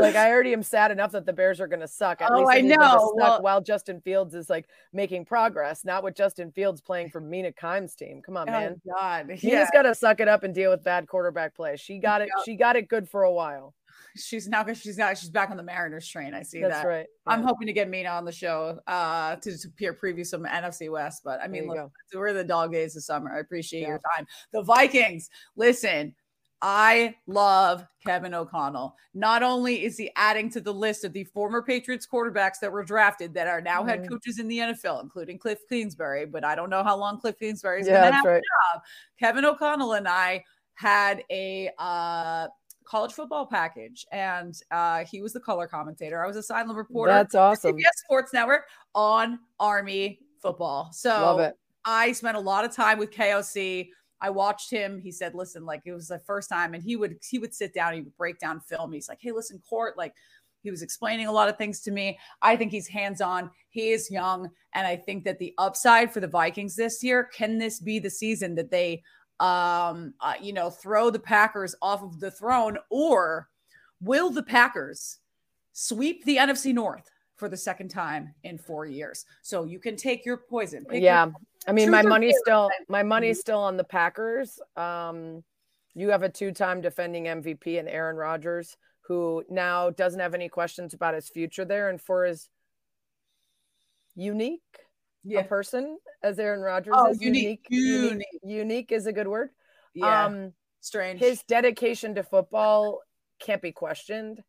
[0.00, 2.22] like I already am sad enough that the Bears are going to suck.
[2.22, 3.12] At oh, least I know.
[3.14, 7.52] Well, while Justin Fields is like making progress, not with Justin Fields playing for Mina
[7.52, 8.22] Kimes' team.
[8.24, 8.80] Come on, oh, man.
[8.88, 9.60] God, he yeah.
[9.60, 11.76] just got to suck it up and deal with bad quarterback play.
[11.76, 12.30] She got it.
[12.46, 13.74] She got it good for a while
[14.16, 16.34] she's now she's not she's back on the Mariners train.
[16.34, 16.70] I see that.
[16.70, 16.88] That's that.
[16.88, 17.06] right.
[17.26, 17.32] Yeah.
[17.32, 20.90] I'm hoping to get Mina on the show uh to, to peer preview some NFC
[20.90, 21.22] West.
[21.24, 23.34] But I mean, look, we're the dog days of summer.
[23.34, 23.88] I appreciate yeah.
[23.88, 24.26] your time.
[24.52, 26.14] The Vikings, listen.
[26.62, 28.94] I love Kevin O'Connell.
[29.14, 32.84] Not only is he adding to the list of the former Patriots quarterbacks that were
[32.84, 33.88] drafted that are now mm-hmm.
[33.88, 37.38] head coaches in the NFL, including Cliff Kingsbury, but I don't know how long Cliff
[37.38, 38.42] Kingsbury is yeah, going to have right.
[38.42, 38.82] a job.
[39.18, 42.48] Kevin O'Connell and I had a uh,
[42.90, 46.22] college football package, and uh, he was the color commentator.
[46.22, 47.12] I was a sideline reporter.
[47.12, 47.76] That's awesome.
[47.76, 50.90] CBS Sports Network on Army football.
[50.92, 51.52] So
[51.84, 53.90] I spent a lot of time with KOC.
[54.20, 54.98] I watched him.
[54.98, 57.72] He said, "Listen, like it was the first time," and he would he would sit
[57.72, 57.94] down.
[57.94, 58.92] He would break down film.
[58.92, 60.14] He's like, "Hey, listen, court, like."
[60.62, 62.18] He was explaining a lot of things to me.
[62.42, 63.50] I think he's hands on.
[63.70, 64.50] He is young.
[64.74, 68.10] And I think that the upside for the Vikings this year can this be the
[68.10, 69.02] season that they
[69.40, 73.48] um, uh, you know, throw the Packers off of the throne, or
[74.00, 75.18] will the Packers
[75.72, 79.24] sweep the NFC North for the second time in four years?
[79.42, 80.84] So you can take your poison.
[80.92, 81.34] yeah, your,
[81.66, 84.60] I mean, my money's still my money's still on the Packers.
[84.76, 85.42] Um,
[85.94, 90.92] you have a two-time defending MVP and Aaron Rodgers, who now doesn't have any questions
[90.92, 92.50] about his future there, and for his
[94.14, 94.60] unique
[95.24, 95.40] yeah.
[95.40, 97.20] a person as Aaron Rodgers oh, is.
[97.20, 97.66] Unique.
[97.68, 98.10] Unique.
[98.10, 98.26] unique.
[98.42, 99.50] Unique is a good word.
[99.94, 100.26] Yeah.
[100.26, 101.20] Um, Strange.
[101.20, 103.00] His dedication to football
[103.38, 104.42] can't be questioned.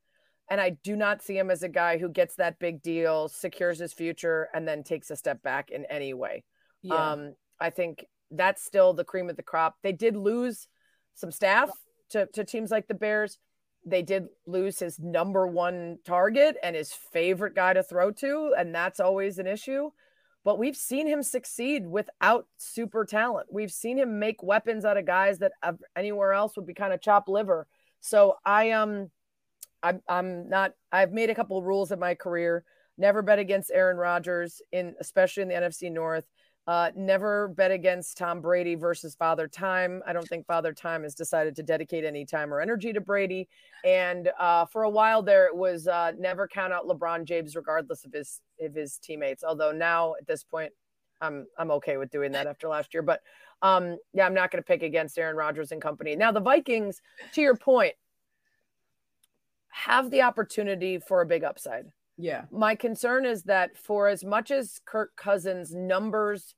[0.50, 3.80] And I do not see him as a guy who gets that big deal, secures
[3.80, 6.44] his future, and then takes a step back in any way.
[6.82, 7.12] Yeah.
[7.12, 9.76] Um, I think that's still the cream of the crop.
[9.82, 10.68] They did lose
[11.16, 11.70] some staff
[12.10, 13.38] to, to teams like the Bears.
[13.86, 18.76] They did lose his number one target and his favorite guy to throw to, and
[18.76, 19.90] that's always an issue.
[20.44, 23.48] But we've seen him succeed without super talent.
[23.52, 25.52] We've seen him make weapons out of guys that
[25.96, 27.68] anywhere else would be kind of chop liver.
[28.00, 29.12] So I um,
[29.84, 30.74] I'm I'm not.
[30.92, 32.64] I've made a couple rules in my career.
[32.98, 36.26] Never bet against Aaron Rodgers in, especially in the NFC North.
[36.68, 40.04] Uh, never bet against Tom Brady versus Father Time.
[40.06, 43.50] I don't think Father Time has decided to dedicate any time or energy to Brady.
[43.84, 48.06] And uh, for a while there, it was uh, never count out LeBron James, regardless
[48.06, 49.44] of his of his teammates.
[49.44, 50.72] Although now at this point,
[51.20, 53.02] I'm I'm okay with doing that after last year.
[53.02, 53.22] But
[53.64, 56.16] um, yeah, I'm not going to pick against Aaron Rodgers and company.
[56.16, 57.02] Now the Vikings,
[57.34, 57.96] to your point,
[59.70, 61.86] have the opportunity for a big upside.
[62.22, 62.44] Yeah.
[62.52, 66.54] My concern is that for as much as Kirk Cousins' numbers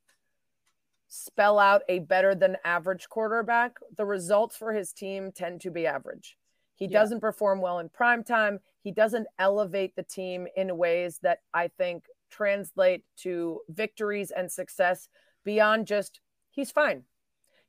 [1.07, 5.87] spell out a better than average quarterback, the results for his team tend to be
[5.87, 6.37] average.
[6.75, 6.99] He yeah.
[6.99, 8.59] doesn't perform well in prime time.
[8.81, 15.07] He doesn't elevate the team in ways that I think translate to victories and success
[15.45, 17.03] beyond just he's fine.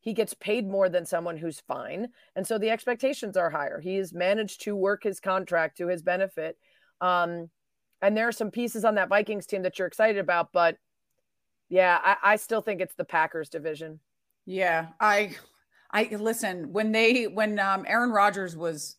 [0.00, 2.08] He gets paid more than someone who's fine.
[2.34, 3.80] And so the expectations are higher.
[3.80, 6.58] He has managed to work his contract to his benefit.
[7.00, 7.50] Um,
[8.02, 10.76] and there are some pieces on that Vikings team that you're excited about, but
[11.68, 14.00] yeah, I, I still think it's the Packers division.
[14.46, 15.36] Yeah, I
[15.90, 18.96] I listen when they when um Aaron Rodgers was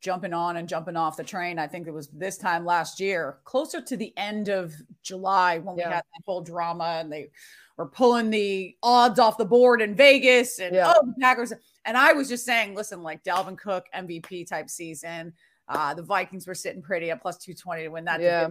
[0.00, 1.58] jumping on and jumping off the train.
[1.58, 5.78] I think it was this time last year, closer to the end of July when
[5.78, 5.88] yeah.
[5.88, 7.30] we had that whole drama and they
[7.76, 10.92] were pulling the odds off the board in Vegas and yeah.
[10.94, 11.52] oh the Packers.
[11.84, 15.32] And I was just saying, listen, like Dalvin Cook MVP type season.
[15.68, 18.20] Uh, the Vikings were sitting pretty at plus 220 to win that.
[18.20, 18.48] Yeah.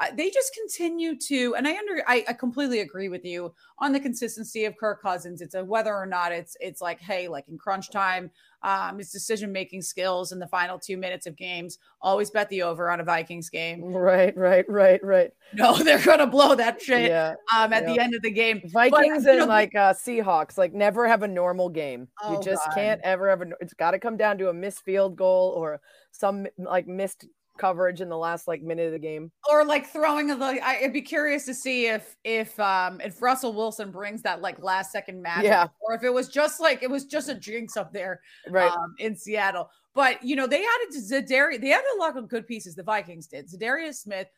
[0.00, 3.92] Uh, they just continue to, and I under, I, I, completely agree with you on
[3.92, 5.42] the consistency of Kirk Cousins.
[5.42, 8.30] It's a whether or not it's, it's like, hey, like in crunch time,
[8.62, 11.78] um, his decision making skills in the final two minutes of games.
[12.00, 13.82] Always bet the over on a Vikings game.
[13.82, 15.30] Right, right, right, right.
[15.52, 17.10] No, they're gonna blow that shit.
[17.10, 17.92] Yeah, um, at yeah.
[17.92, 21.24] the end of the game, Vikings but, and know, like uh, Seahawks, like never have
[21.24, 22.06] a normal game.
[22.22, 22.74] Oh, you just God.
[22.76, 23.46] can't ever have a.
[23.60, 25.80] It's got to come down to a missed field goal or
[26.12, 27.26] some like missed
[27.60, 29.30] coverage in the last like minute of the game.
[29.50, 33.52] Or like throwing a like i'd be curious to see if if um if russell
[33.52, 35.66] wilson brings that like last second magic yeah.
[35.80, 38.70] or if it was just like it was just a jinx up there right.
[38.70, 39.70] um, in seattle.
[39.94, 42.82] But you know they added to Za'Darius, they added a lot of good pieces the
[42.82, 43.50] vikings did.
[43.50, 44.28] Za'Darius smith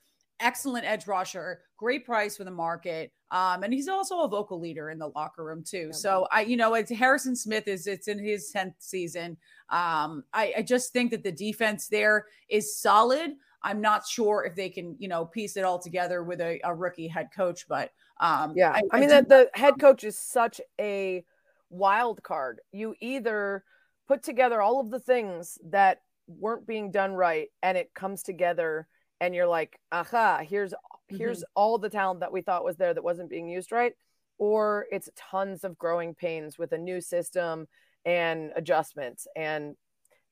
[0.42, 3.12] excellent edge rusher, great price for the market.
[3.30, 5.92] Um, and he's also a vocal leader in the locker room too.
[5.92, 9.38] So I, you know, it's Harrison Smith is it's in his 10th season.
[9.70, 13.32] Um, I, I just think that the defense there is solid.
[13.62, 16.74] I'm not sure if they can, you know, piece it all together with a, a
[16.74, 17.90] rookie head coach, but
[18.20, 21.24] um, yeah, I, I mean, that the head coach is such a
[21.70, 22.60] wild card.
[22.70, 23.64] You either
[24.08, 28.86] put together all of the things that weren't being done right and it comes together
[29.22, 30.74] and you're like, aha, here's
[31.06, 31.52] here's mm-hmm.
[31.54, 33.92] all the talent that we thought was there that wasn't being used right,
[34.36, 37.68] or it's tons of growing pains with a new system
[38.04, 39.76] and adjustments, and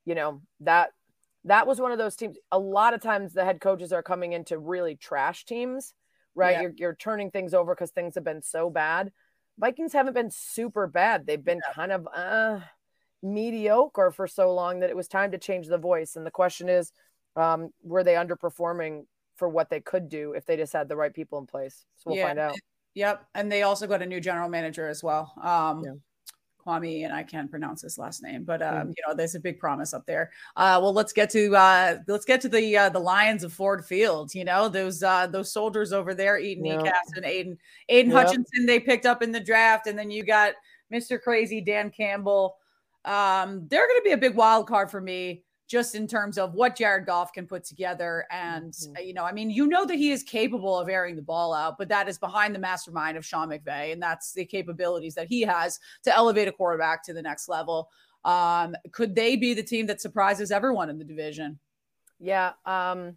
[0.04, 0.90] you know that
[1.44, 2.36] that was one of those teams.
[2.50, 5.94] A lot of times the head coaches are coming into really trash teams,
[6.34, 6.56] right?
[6.56, 6.62] Yeah.
[6.62, 9.12] You're you're turning things over because things have been so bad.
[9.56, 11.26] Vikings haven't been super bad.
[11.28, 11.74] They've been yeah.
[11.74, 12.58] kind of uh,
[13.22, 16.16] mediocre for so long that it was time to change the voice.
[16.16, 16.92] And the question is,
[17.36, 19.04] um, were they underperforming
[19.36, 21.84] for what they could do if they just had the right people in place?
[21.96, 22.26] So we'll yeah.
[22.26, 22.56] find out.
[22.94, 23.24] Yep.
[23.34, 25.32] And they also got a new general manager as well.
[25.42, 25.92] Um, yeah.
[26.64, 28.88] Kwame, and I can't pronounce his last name, but um, mm-hmm.
[28.90, 30.30] you know, there's a big promise up there.
[30.56, 33.84] Uh, well, let's get to uh, let's get to the uh, the Lions of Ford
[33.84, 34.34] Field.
[34.34, 36.82] You know, those uh, those soldiers over there eating yep.
[36.82, 37.56] kneecaps and Aiden
[37.88, 38.26] Aidan yep.
[38.26, 40.52] Hutchinson they picked up in the draft, and then you got
[40.92, 41.20] Mr.
[41.20, 42.56] Crazy Dan Campbell.
[43.04, 46.52] Um, they're going to be a big wild card for me just in terms of
[46.54, 48.26] what Jared Goff can put together.
[48.32, 48.96] And, mm-hmm.
[48.96, 51.54] Uh, you know, I mean, you know that he is capable of airing the ball
[51.54, 53.92] out, but that is behind the mastermind of Sean McVay.
[53.92, 57.88] And that's the capabilities that he has to elevate a quarterback to the next level.
[58.24, 61.60] Um, could they be the team that surprises everyone in the division?
[62.18, 62.52] Yeah.
[62.66, 63.16] Um,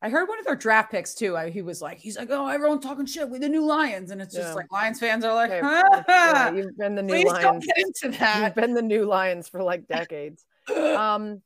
[0.00, 1.36] I heard one of their draft picks too.
[1.36, 4.20] I, he was like, he's like, oh, everyone's talking shit with the new Lions, and
[4.20, 4.54] it's just yeah.
[4.54, 6.02] like Lions fans are like, okay.
[6.08, 7.42] yeah, you've been the new Please Lions.
[7.42, 8.42] Don't get into that.
[8.42, 10.44] You've been the new Lions for like decades.
[10.76, 11.40] um,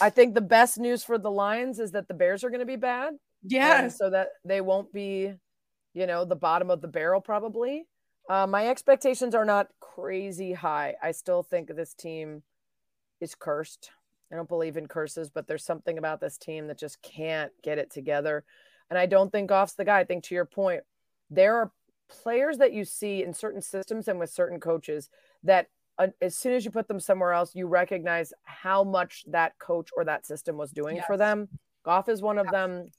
[0.00, 2.66] I think the best news for the Lions is that the Bears are going to
[2.66, 3.14] be bad.
[3.42, 3.88] Yeah.
[3.88, 5.32] So that they won't be,
[5.94, 7.86] you know, the bottom of the barrel probably.
[8.28, 10.94] Uh, my expectations are not crazy high.
[11.02, 12.42] I still think this team
[13.20, 13.90] is cursed.
[14.30, 17.78] I don't believe in curses, but there's something about this team that just can't get
[17.78, 18.44] it together.
[18.90, 20.00] And I don't think Goff's the guy.
[20.00, 20.82] I think to your point,
[21.30, 21.72] there are
[22.08, 25.08] players that you see in certain systems and with certain coaches
[25.44, 25.68] that
[26.20, 30.04] as soon as you put them somewhere else, you recognize how much that coach or
[30.04, 31.06] that system was doing yes.
[31.06, 31.48] for them.
[31.84, 32.90] Goff is one of them.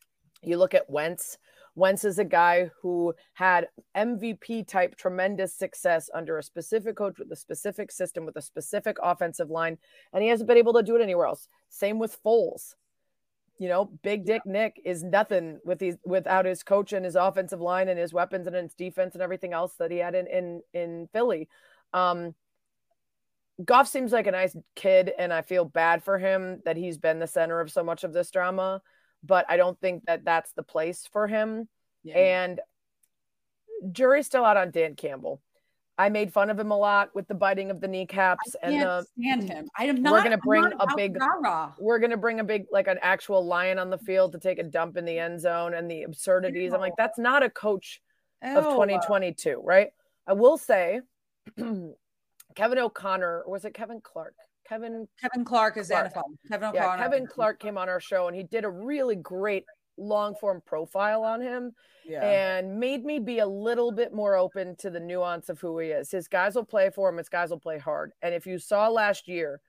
[0.42, 1.38] You look at Wentz.
[1.76, 7.32] Wentz is a guy who had MVP type tremendous success under a specific coach with
[7.32, 9.78] a specific system with a specific offensive line,
[10.12, 11.48] and he hasn't been able to do it anywhere else.
[11.70, 12.76] Same with Foles.
[13.60, 14.52] You know, Big Dick yeah.
[14.52, 18.48] Nick is nothing with these without his coach and his offensive line and his weapons
[18.48, 21.50] and his defense and everything else that he had in in in Philly.
[21.94, 22.36] Um,
[23.64, 27.20] Goff seems like a nice kid, and I feel bad for him that he's been
[27.20, 28.82] the center of so much of this drama
[29.24, 31.68] but I don't think that that's the place for him.
[32.04, 32.18] Yeah.
[32.18, 32.60] And
[33.92, 35.42] jury's still out on Dan Campbell.
[35.98, 38.82] I made fun of him a lot with the biting of the kneecaps I and
[38.82, 39.68] the stand him.
[39.78, 40.14] I am not.
[40.14, 41.18] We're gonna bring a big.
[41.20, 41.74] Rah-rah.
[41.78, 44.64] We're gonna bring a big, like an actual lion on the field to take a
[44.64, 46.70] dump in the end zone and the absurdities.
[46.70, 46.76] Ew.
[46.76, 48.02] I'm like, that's not a coach
[48.42, 48.58] Ew.
[48.58, 49.90] of 2022, right?
[50.26, 51.02] I will say,
[52.56, 54.36] Kevin O'Connor, was it Kevin Clark?
[54.68, 56.14] Kevin Kevin Clark is Clark.
[56.14, 56.24] NFL.
[56.48, 56.98] Kevin O'Connor.
[56.98, 59.66] Yeah, Kevin Clark came on our show and he did a really great
[59.98, 61.74] long form profile on him
[62.06, 62.24] yeah.
[62.24, 65.90] and made me be a little bit more open to the nuance of who he
[65.90, 66.12] is.
[66.12, 68.12] His guys will play for him, his guys will play hard.
[68.22, 69.60] And if you saw last year,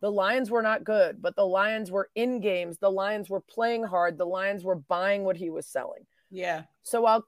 [0.00, 2.78] the Lions were not good, but the Lions were in games.
[2.78, 4.18] The Lions were playing hard.
[4.18, 6.04] The Lions were buying what he was selling.
[6.30, 6.62] Yeah.
[6.82, 7.24] So I'll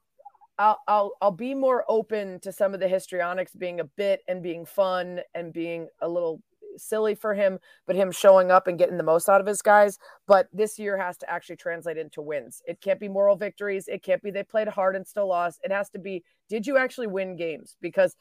[0.58, 4.42] I'll I'll I'll be more open to some of the histrionics being a bit and
[4.42, 6.42] being fun and being a little
[6.76, 9.98] silly for him, but him showing up and getting the most out of his guys.
[10.26, 12.62] But this year has to actually translate into wins.
[12.66, 13.88] It can't be moral victories.
[13.88, 15.60] It can't be they played hard and still lost.
[15.62, 17.76] It has to be did you actually win games?
[17.80, 18.16] Because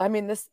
[0.00, 0.48] I mean, this,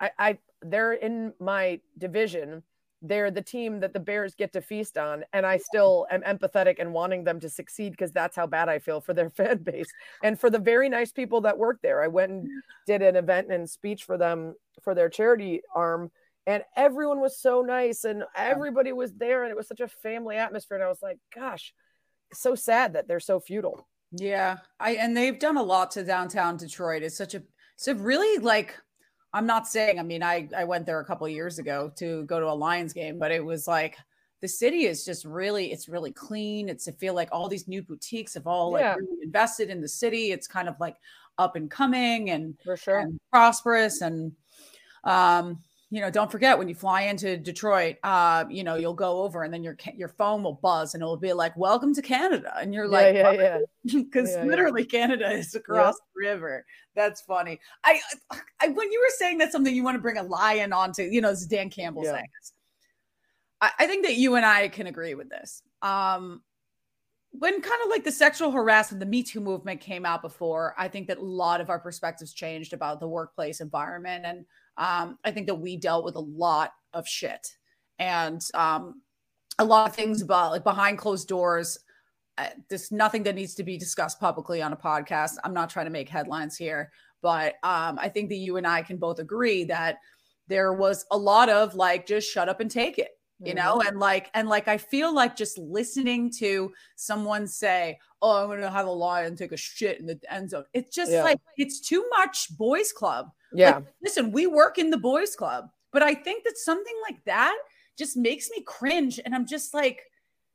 [0.00, 2.62] I, I, they're in my division.
[3.02, 5.24] They're the team that the Bears get to feast on.
[5.32, 8.78] And I still am empathetic and wanting them to succeed because that's how bad I
[8.78, 9.90] feel for their fan base
[10.22, 12.02] and for the very nice people that work there.
[12.02, 12.48] I went and
[12.86, 16.10] did an event and speech for them for their charity arm
[16.46, 20.36] and everyone was so nice and everybody was there and it was such a family
[20.36, 21.72] atmosphere and i was like gosh
[22.32, 26.56] so sad that they're so futile yeah i and they've done a lot to downtown
[26.56, 27.42] detroit it's such a
[27.76, 28.76] so really like
[29.32, 32.40] i'm not saying i mean i i went there a couple years ago to go
[32.40, 33.96] to a lions game but it was like
[34.40, 36.68] the city is just really it's really clean.
[36.68, 38.94] It's to feel like all these new boutiques have all like yeah.
[38.94, 40.32] really invested in the city.
[40.32, 40.96] It's kind of like
[41.38, 42.98] up and coming and for sure.
[42.98, 44.32] and prosperous and
[45.04, 45.58] um
[45.92, 49.42] you know, don't forget when you fly into Detroit, uh, you know, you'll go over
[49.42, 52.72] and then your your phone will buzz and it'll be like, "Welcome to Canada," and
[52.72, 55.00] you're like, "Yeah, yeah, yeah," because yeah, literally yeah.
[55.00, 56.06] Canada is across yeah.
[56.14, 56.64] the river.
[56.94, 57.58] That's funny.
[57.82, 58.00] I,
[58.60, 61.20] I, when you were saying that something you want to bring a lion onto, you
[61.20, 62.52] know, this is Dan Campbell saying this.
[63.60, 65.62] I, I think that you and I can agree with this.
[65.82, 66.42] Um,
[67.32, 70.86] when kind of like the sexual harassment, the Me Too movement came out before, I
[70.86, 74.44] think that a lot of our perspectives changed about the workplace environment and
[74.76, 77.56] um, I think that we dealt with a lot of shit
[77.98, 79.02] and um,
[79.58, 81.78] a lot of things about like behind closed doors.
[82.38, 85.32] Uh, there's nothing that needs to be discussed publicly on a podcast.
[85.44, 86.90] I'm not trying to make headlines here,
[87.20, 89.98] but um, I think that you and I can both agree that
[90.48, 93.10] there was a lot of like just shut up and take it
[93.42, 93.88] you know mm-hmm.
[93.88, 98.70] and like and like i feel like just listening to someone say oh i'm gonna
[98.70, 101.24] have a lie and take a shit in the end zone it's just yeah.
[101.24, 103.76] like it's too much boys club yeah.
[103.76, 107.56] Like, listen, we work in the boys club, but I think that something like that
[107.98, 109.20] just makes me cringe.
[109.24, 110.02] And I'm just like,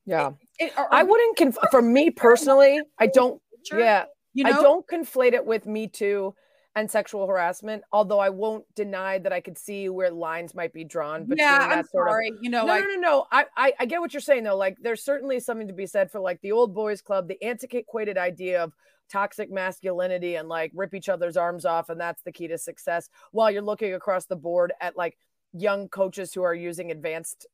[0.05, 3.41] yeah, it, it, are, I wouldn't, conf- for me personally, I don't,
[3.71, 4.51] yeah, you know?
[4.51, 6.35] I don't conflate it with me too
[6.75, 7.83] and sexual harassment.
[7.91, 11.59] Although I won't deny that I could see where lines might be drawn between yeah,
[11.59, 12.29] that I'm sort sorry.
[12.29, 12.35] of.
[12.41, 13.25] You know, no, I, no, no, no.
[13.31, 14.57] I, I, I get what you're saying though.
[14.57, 18.17] Like, there's certainly something to be said for like the old boys club, the antiquated
[18.17, 18.73] idea of
[19.09, 23.07] toxic masculinity and like rip each other's arms off and that's the key to success
[23.31, 25.15] while you're looking across the board at like
[25.53, 27.45] young coaches who are using advanced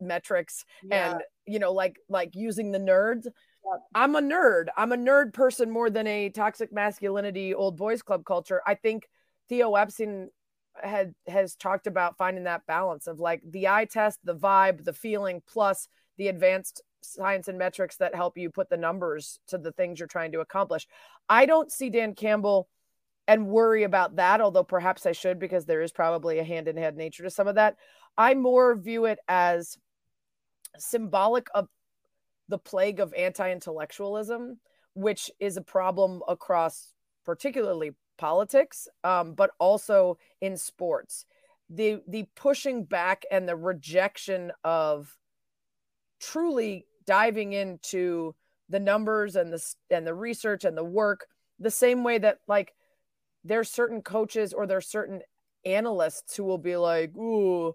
[0.00, 1.12] metrics yeah.
[1.12, 3.28] and you know like like using the nerds
[3.94, 4.66] I'm a nerd.
[4.76, 8.62] I'm a nerd person more than a toxic masculinity old boys club culture.
[8.66, 9.08] I think
[9.48, 10.30] Theo Epstein
[10.82, 14.92] had has talked about finding that balance of like the eye test, the vibe, the
[14.92, 15.88] feeling, plus
[16.18, 20.08] the advanced science and metrics that help you put the numbers to the things you're
[20.08, 20.86] trying to accomplish.
[21.28, 22.68] I don't see Dan Campbell
[23.28, 26.76] and worry about that, although perhaps I should because there is probably a hand in
[26.76, 27.76] hand nature to some of that.
[28.16, 29.76] I more view it as
[30.78, 31.68] symbolic of
[32.48, 34.58] the plague of anti intellectualism,
[34.94, 36.92] which is a problem across
[37.24, 41.26] particularly politics, um, but also in sports.
[41.68, 45.16] The, the pushing back and the rejection of
[46.20, 48.34] truly diving into
[48.68, 51.26] the numbers and the and the research and the work
[51.58, 52.74] the same way that like
[53.44, 55.22] there's certain coaches or there's certain
[55.64, 57.74] analysts who will be like, "Ooh,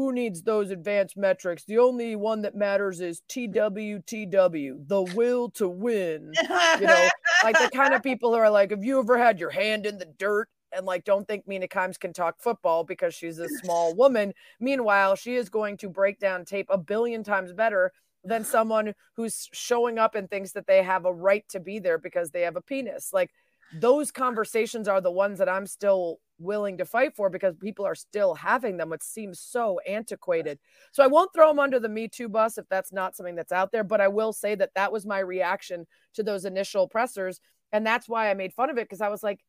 [0.00, 1.64] who needs those advanced metrics?
[1.64, 6.32] The only one that matters is TWTW, the will to win."
[6.80, 7.08] You know,
[7.44, 9.98] like the kind of people who are like, "Have you ever had your hand in
[9.98, 13.94] the dirt?" And like, don't think Mina Kimes can talk football because she's a small
[14.02, 14.32] woman.
[14.58, 17.92] Meanwhile, she is going to break down tape a billion times better
[18.24, 21.98] than someone who's showing up and thinks that they have a right to be there
[21.98, 23.12] because they have a penis.
[23.12, 23.30] Like
[23.78, 27.94] those conversations are the ones that I'm still willing to fight for because people are
[27.94, 28.92] still having them.
[28.92, 30.58] It seems so antiquated.
[30.92, 33.52] So I won't throw them under the Me Too bus if that's not something that's
[33.52, 37.40] out there, but I will say that that was my reaction to those initial pressers.
[37.72, 39.40] And that's why I made fun of it because I was like,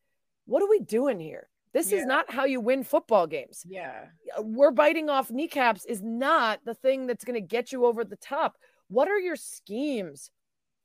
[0.44, 1.48] what are we doing here?
[1.72, 1.98] This yeah.
[1.98, 3.64] is not how you win football games.
[3.66, 4.04] Yeah.
[4.38, 8.04] Uh, we're biting off kneecaps is not the thing that's going to get you over
[8.04, 8.56] the top.
[8.88, 10.30] What are your schemes?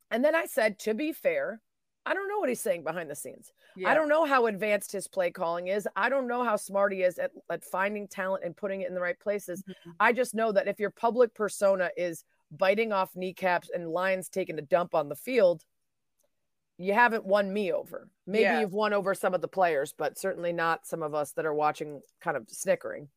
[0.09, 1.61] And then I said, to be fair,
[2.07, 3.51] I don't know what he's saying behind the scenes.
[3.75, 3.89] Yeah.
[3.89, 5.87] I don't know how advanced his play calling is.
[5.95, 8.95] I don't know how smart he is at, at finding talent and putting it in
[8.95, 9.61] the right places.
[9.63, 9.89] Mm-hmm.
[9.99, 14.57] I just know that if your public persona is biting off kneecaps and lions taking
[14.57, 15.65] a dump on the field,
[16.77, 18.07] you haven't won me over.
[18.25, 18.61] Maybe yeah.
[18.61, 21.53] you've won over some of the players, but certainly not some of us that are
[21.53, 23.09] watching kind of snickering.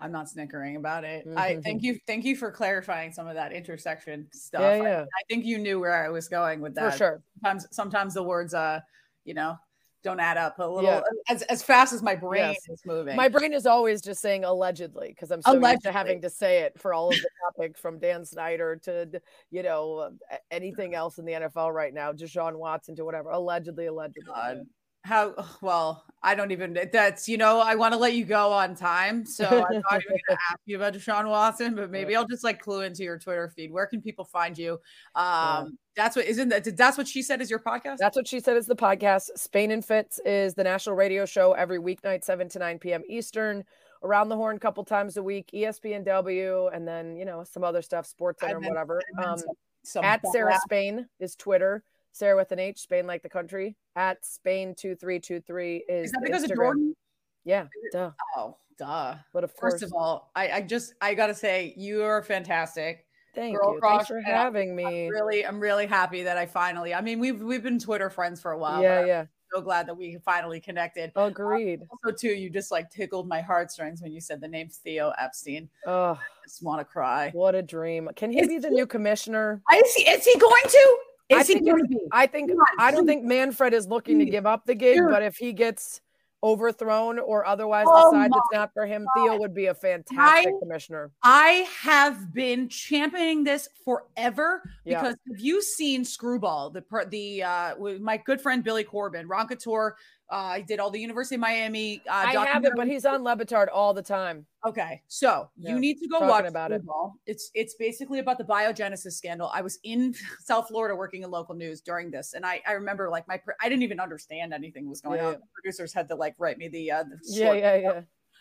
[0.00, 1.26] I'm not snickering about it.
[1.26, 1.38] Mm-hmm.
[1.38, 4.62] I thank you, thank you for clarifying some of that intersection stuff.
[4.62, 5.00] Yeah, yeah.
[5.00, 6.92] I, I, think you knew where I was going with that.
[6.92, 7.22] For sure.
[7.42, 8.80] Sometimes, sometimes the words, uh,
[9.24, 9.56] you know,
[10.02, 11.02] don't add up a little yeah.
[11.28, 12.68] as, as fast as my brain yes.
[12.68, 13.16] is moving.
[13.16, 15.70] My brain is always just saying allegedly because I'm so allegedly.
[15.72, 19.20] used to having to say it for all of the topics from Dan Snyder to
[19.50, 20.10] you know
[20.50, 23.30] anything else in the NFL right now, Deshaun Watson to whatever.
[23.30, 24.32] Allegedly, allegedly.
[24.34, 24.62] God
[25.02, 28.74] how well i don't even that's you know i want to let you go on
[28.74, 32.44] time so i'm not even gonna ask you about deshaun watson but maybe i'll just
[32.44, 33.72] like clue into your twitter feed.
[33.72, 34.78] Where can people find you?
[35.14, 37.96] Um that's what isn't that that's what she said is your podcast?
[37.98, 39.28] That's what she said is the podcast.
[39.36, 43.64] Spain and fitz is the national radio show every weeknight 7 to 9 p.m eastern
[44.02, 47.82] around the horn a couple times a week espnw and then you know some other
[47.82, 49.00] stuff sports center whatever.
[49.22, 49.38] Um
[49.82, 51.82] some at sarah spain is twitter
[52.12, 56.06] Sarah with an H, Spain like the country at Spain two three two three is.
[56.06, 56.50] Is that because Instagram.
[56.50, 56.96] of Jordan?
[57.44, 58.10] Yeah, duh.
[58.36, 59.16] Oh, duh.
[59.32, 63.06] But of course, first of all, I, I just I gotta say you are fantastic.
[63.34, 63.80] Thank Girl you.
[63.80, 65.06] Thanks for having me.
[65.06, 66.92] I'm really, I'm really happy that I finally.
[66.92, 68.82] I mean, we've we've been Twitter friends for a while.
[68.82, 69.26] Yeah, yeah.
[69.54, 71.12] so glad that we finally connected.
[71.16, 71.80] Uh, Agreed.
[71.90, 75.68] also, too, you just like tickled my heartstrings when you said the name Theo Epstein.
[75.86, 77.30] Oh, I just want to cry.
[77.30, 78.08] What a dream!
[78.16, 79.62] Can he is be the he, new commissioner?
[79.72, 80.98] Is he, is he going to?
[81.32, 81.68] I think,
[82.12, 85.36] I think I don't think Manfred is looking to give up the gig, but if
[85.36, 86.00] he gets
[86.42, 89.24] overthrown or otherwise oh decides it's not for him, God.
[89.24, 91.10] Theo would be a fantastic I, commissioner.
[91.22, 95.00] I have been championing this forever yeah.
[95.00, 96.70] because have you seen Screwball?
[96.70, 99.96] The the uh, my good friend Billy Corben, Ron Couture
[100.30, 102.02] uh, I did all the University of Miami.
[102.08, 104.46] Uh, I have it, but he's on Le Batard all the time.
[104.64, 105.70] Okay, so yeah.
[105.70, 106.82] you need to go watch about it.
[107.26, 109.50] It's it's basically about the biogenesis scandal.
[109.52, 110.14] I was in
[110.44, 113.68] South Florida working in local news during this, and I I remember like my I
[113.68, 115.26] didn't even understand anything was going yeah.
[115.26, 115.32] on.
[115.32, 118.00] The producers had to like write me the uh the yeah yeah yeah.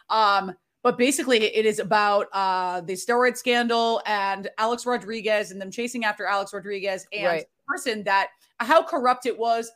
[0.10, 5.72] Um, but basically it is about uh the steroid scandal and Alex Rodriguez and them
[5.72, 7.42] chasing after Alex Rodriguez and right.
[7.42, 8.30] the person that
[8.60, 9.72] how corrupt it was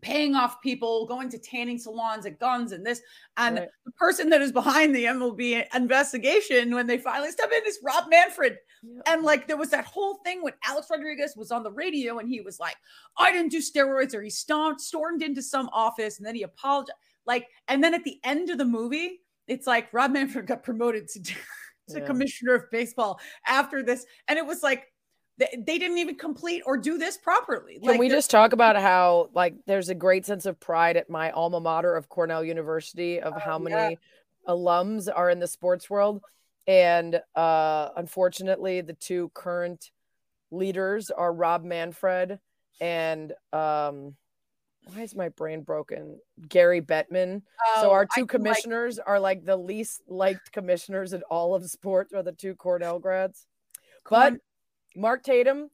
[0.00, 3.00] paying off people, going to tanning salons at guns and this.
[3.36, 3.68] And right.
[3.84, 8.04] the person that is behind the MLB investigation when they finally step in is Rob
[8.10, 8.58] Manfred.
[9.06, 12.28] And like there was that whole thing when Alex Rodriguez was on the radio and
[12.28, 12.76] he was like,
[13.18, 16.92] I didn't do steroids, or he stormed, stormed into some office and then he apologized.
[17.26, 21.08] Like, and then at the end of the movie, it's like Rob Manfred got promoted
[21.08, 21.34] to, to
[21.88, 22.00] yeah.
[22.00, 24.06] commissioner of baseball after this.
[24.28, 24.86] And it was like,
[25.38, 27.78] they, they didn't even complete or do this properly.
[27.82, 31.30] Can we just talk about how like there's a great sense of pride at my
[31.30, 34.52] alma mater of Cornell University of oh, how many yeah.
[34.52, 36.22] alums are in the sports world,
[36.66, 39.90] and uh, unfortunately, the two current
[40.50, 42.38] leaders are Rob Manfred
[42.80, 44.14] and um,
[44.84, 46.18] why is my brain broken?
[46.48, 47.42] Gary Bettman.
[47.66, 51.54] Oh, so our two I commissioners like- are like the least liked commissioners in all
[51.54, 53.46] of sports are the two Cornell grads.
[54.08, 54.34] But
[54.96, 55.68] Mark Tatum,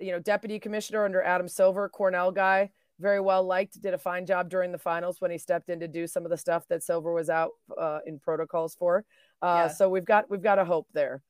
[0.00, 4.26] you know, deputy commissioner under Adam Silver, Cornell guy, very well liked, did a fine
[4.26, 6.82] job during the finals when he stepped in to do some of the stuff that
[6.82, 9.04] Silver was out uh, in protocols for.
[9.42, 9.68] Uh, yeah.
[9.68, 11.22] So we've got we've got a hope there.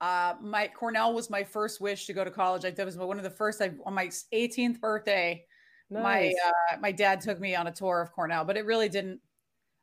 [0.00, 2.64] Uh, my Cornell was my first wish to go to college.
[2.64, 3.60] Like that was one of the first.
[3.60, 5.44] I, on my 18th birthday,
[5.90, 6.02] nice.
[6.02, 9.20] my uh, my dad took me on a tour of Cornell, but it really didn't.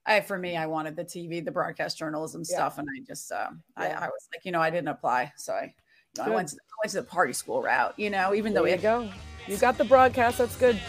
[0.06, 2.56] I, for me, I wanted the TV, the broadcast journalism yeah.
[2.56, 4.00] stuff, and I just, uh, yeah.
[4.00, 5.74] I, I was like, you know, I didn't apply, so I
[6.20, 8.66] I went, to, I went, to, the party school route, you know, even there though
[8.68, 9.10] you had, go.
[9.48, 10.38] You got the broadcast.
[10.38, 10.80] That's good.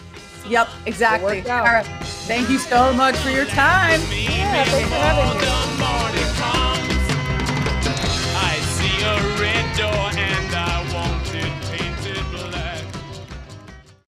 [0.49, 1.43] Yep, exactly.
[1.43, 4.01] Thank you so much for your time.
[4.11, 5.78] Yeah, thanks for having me.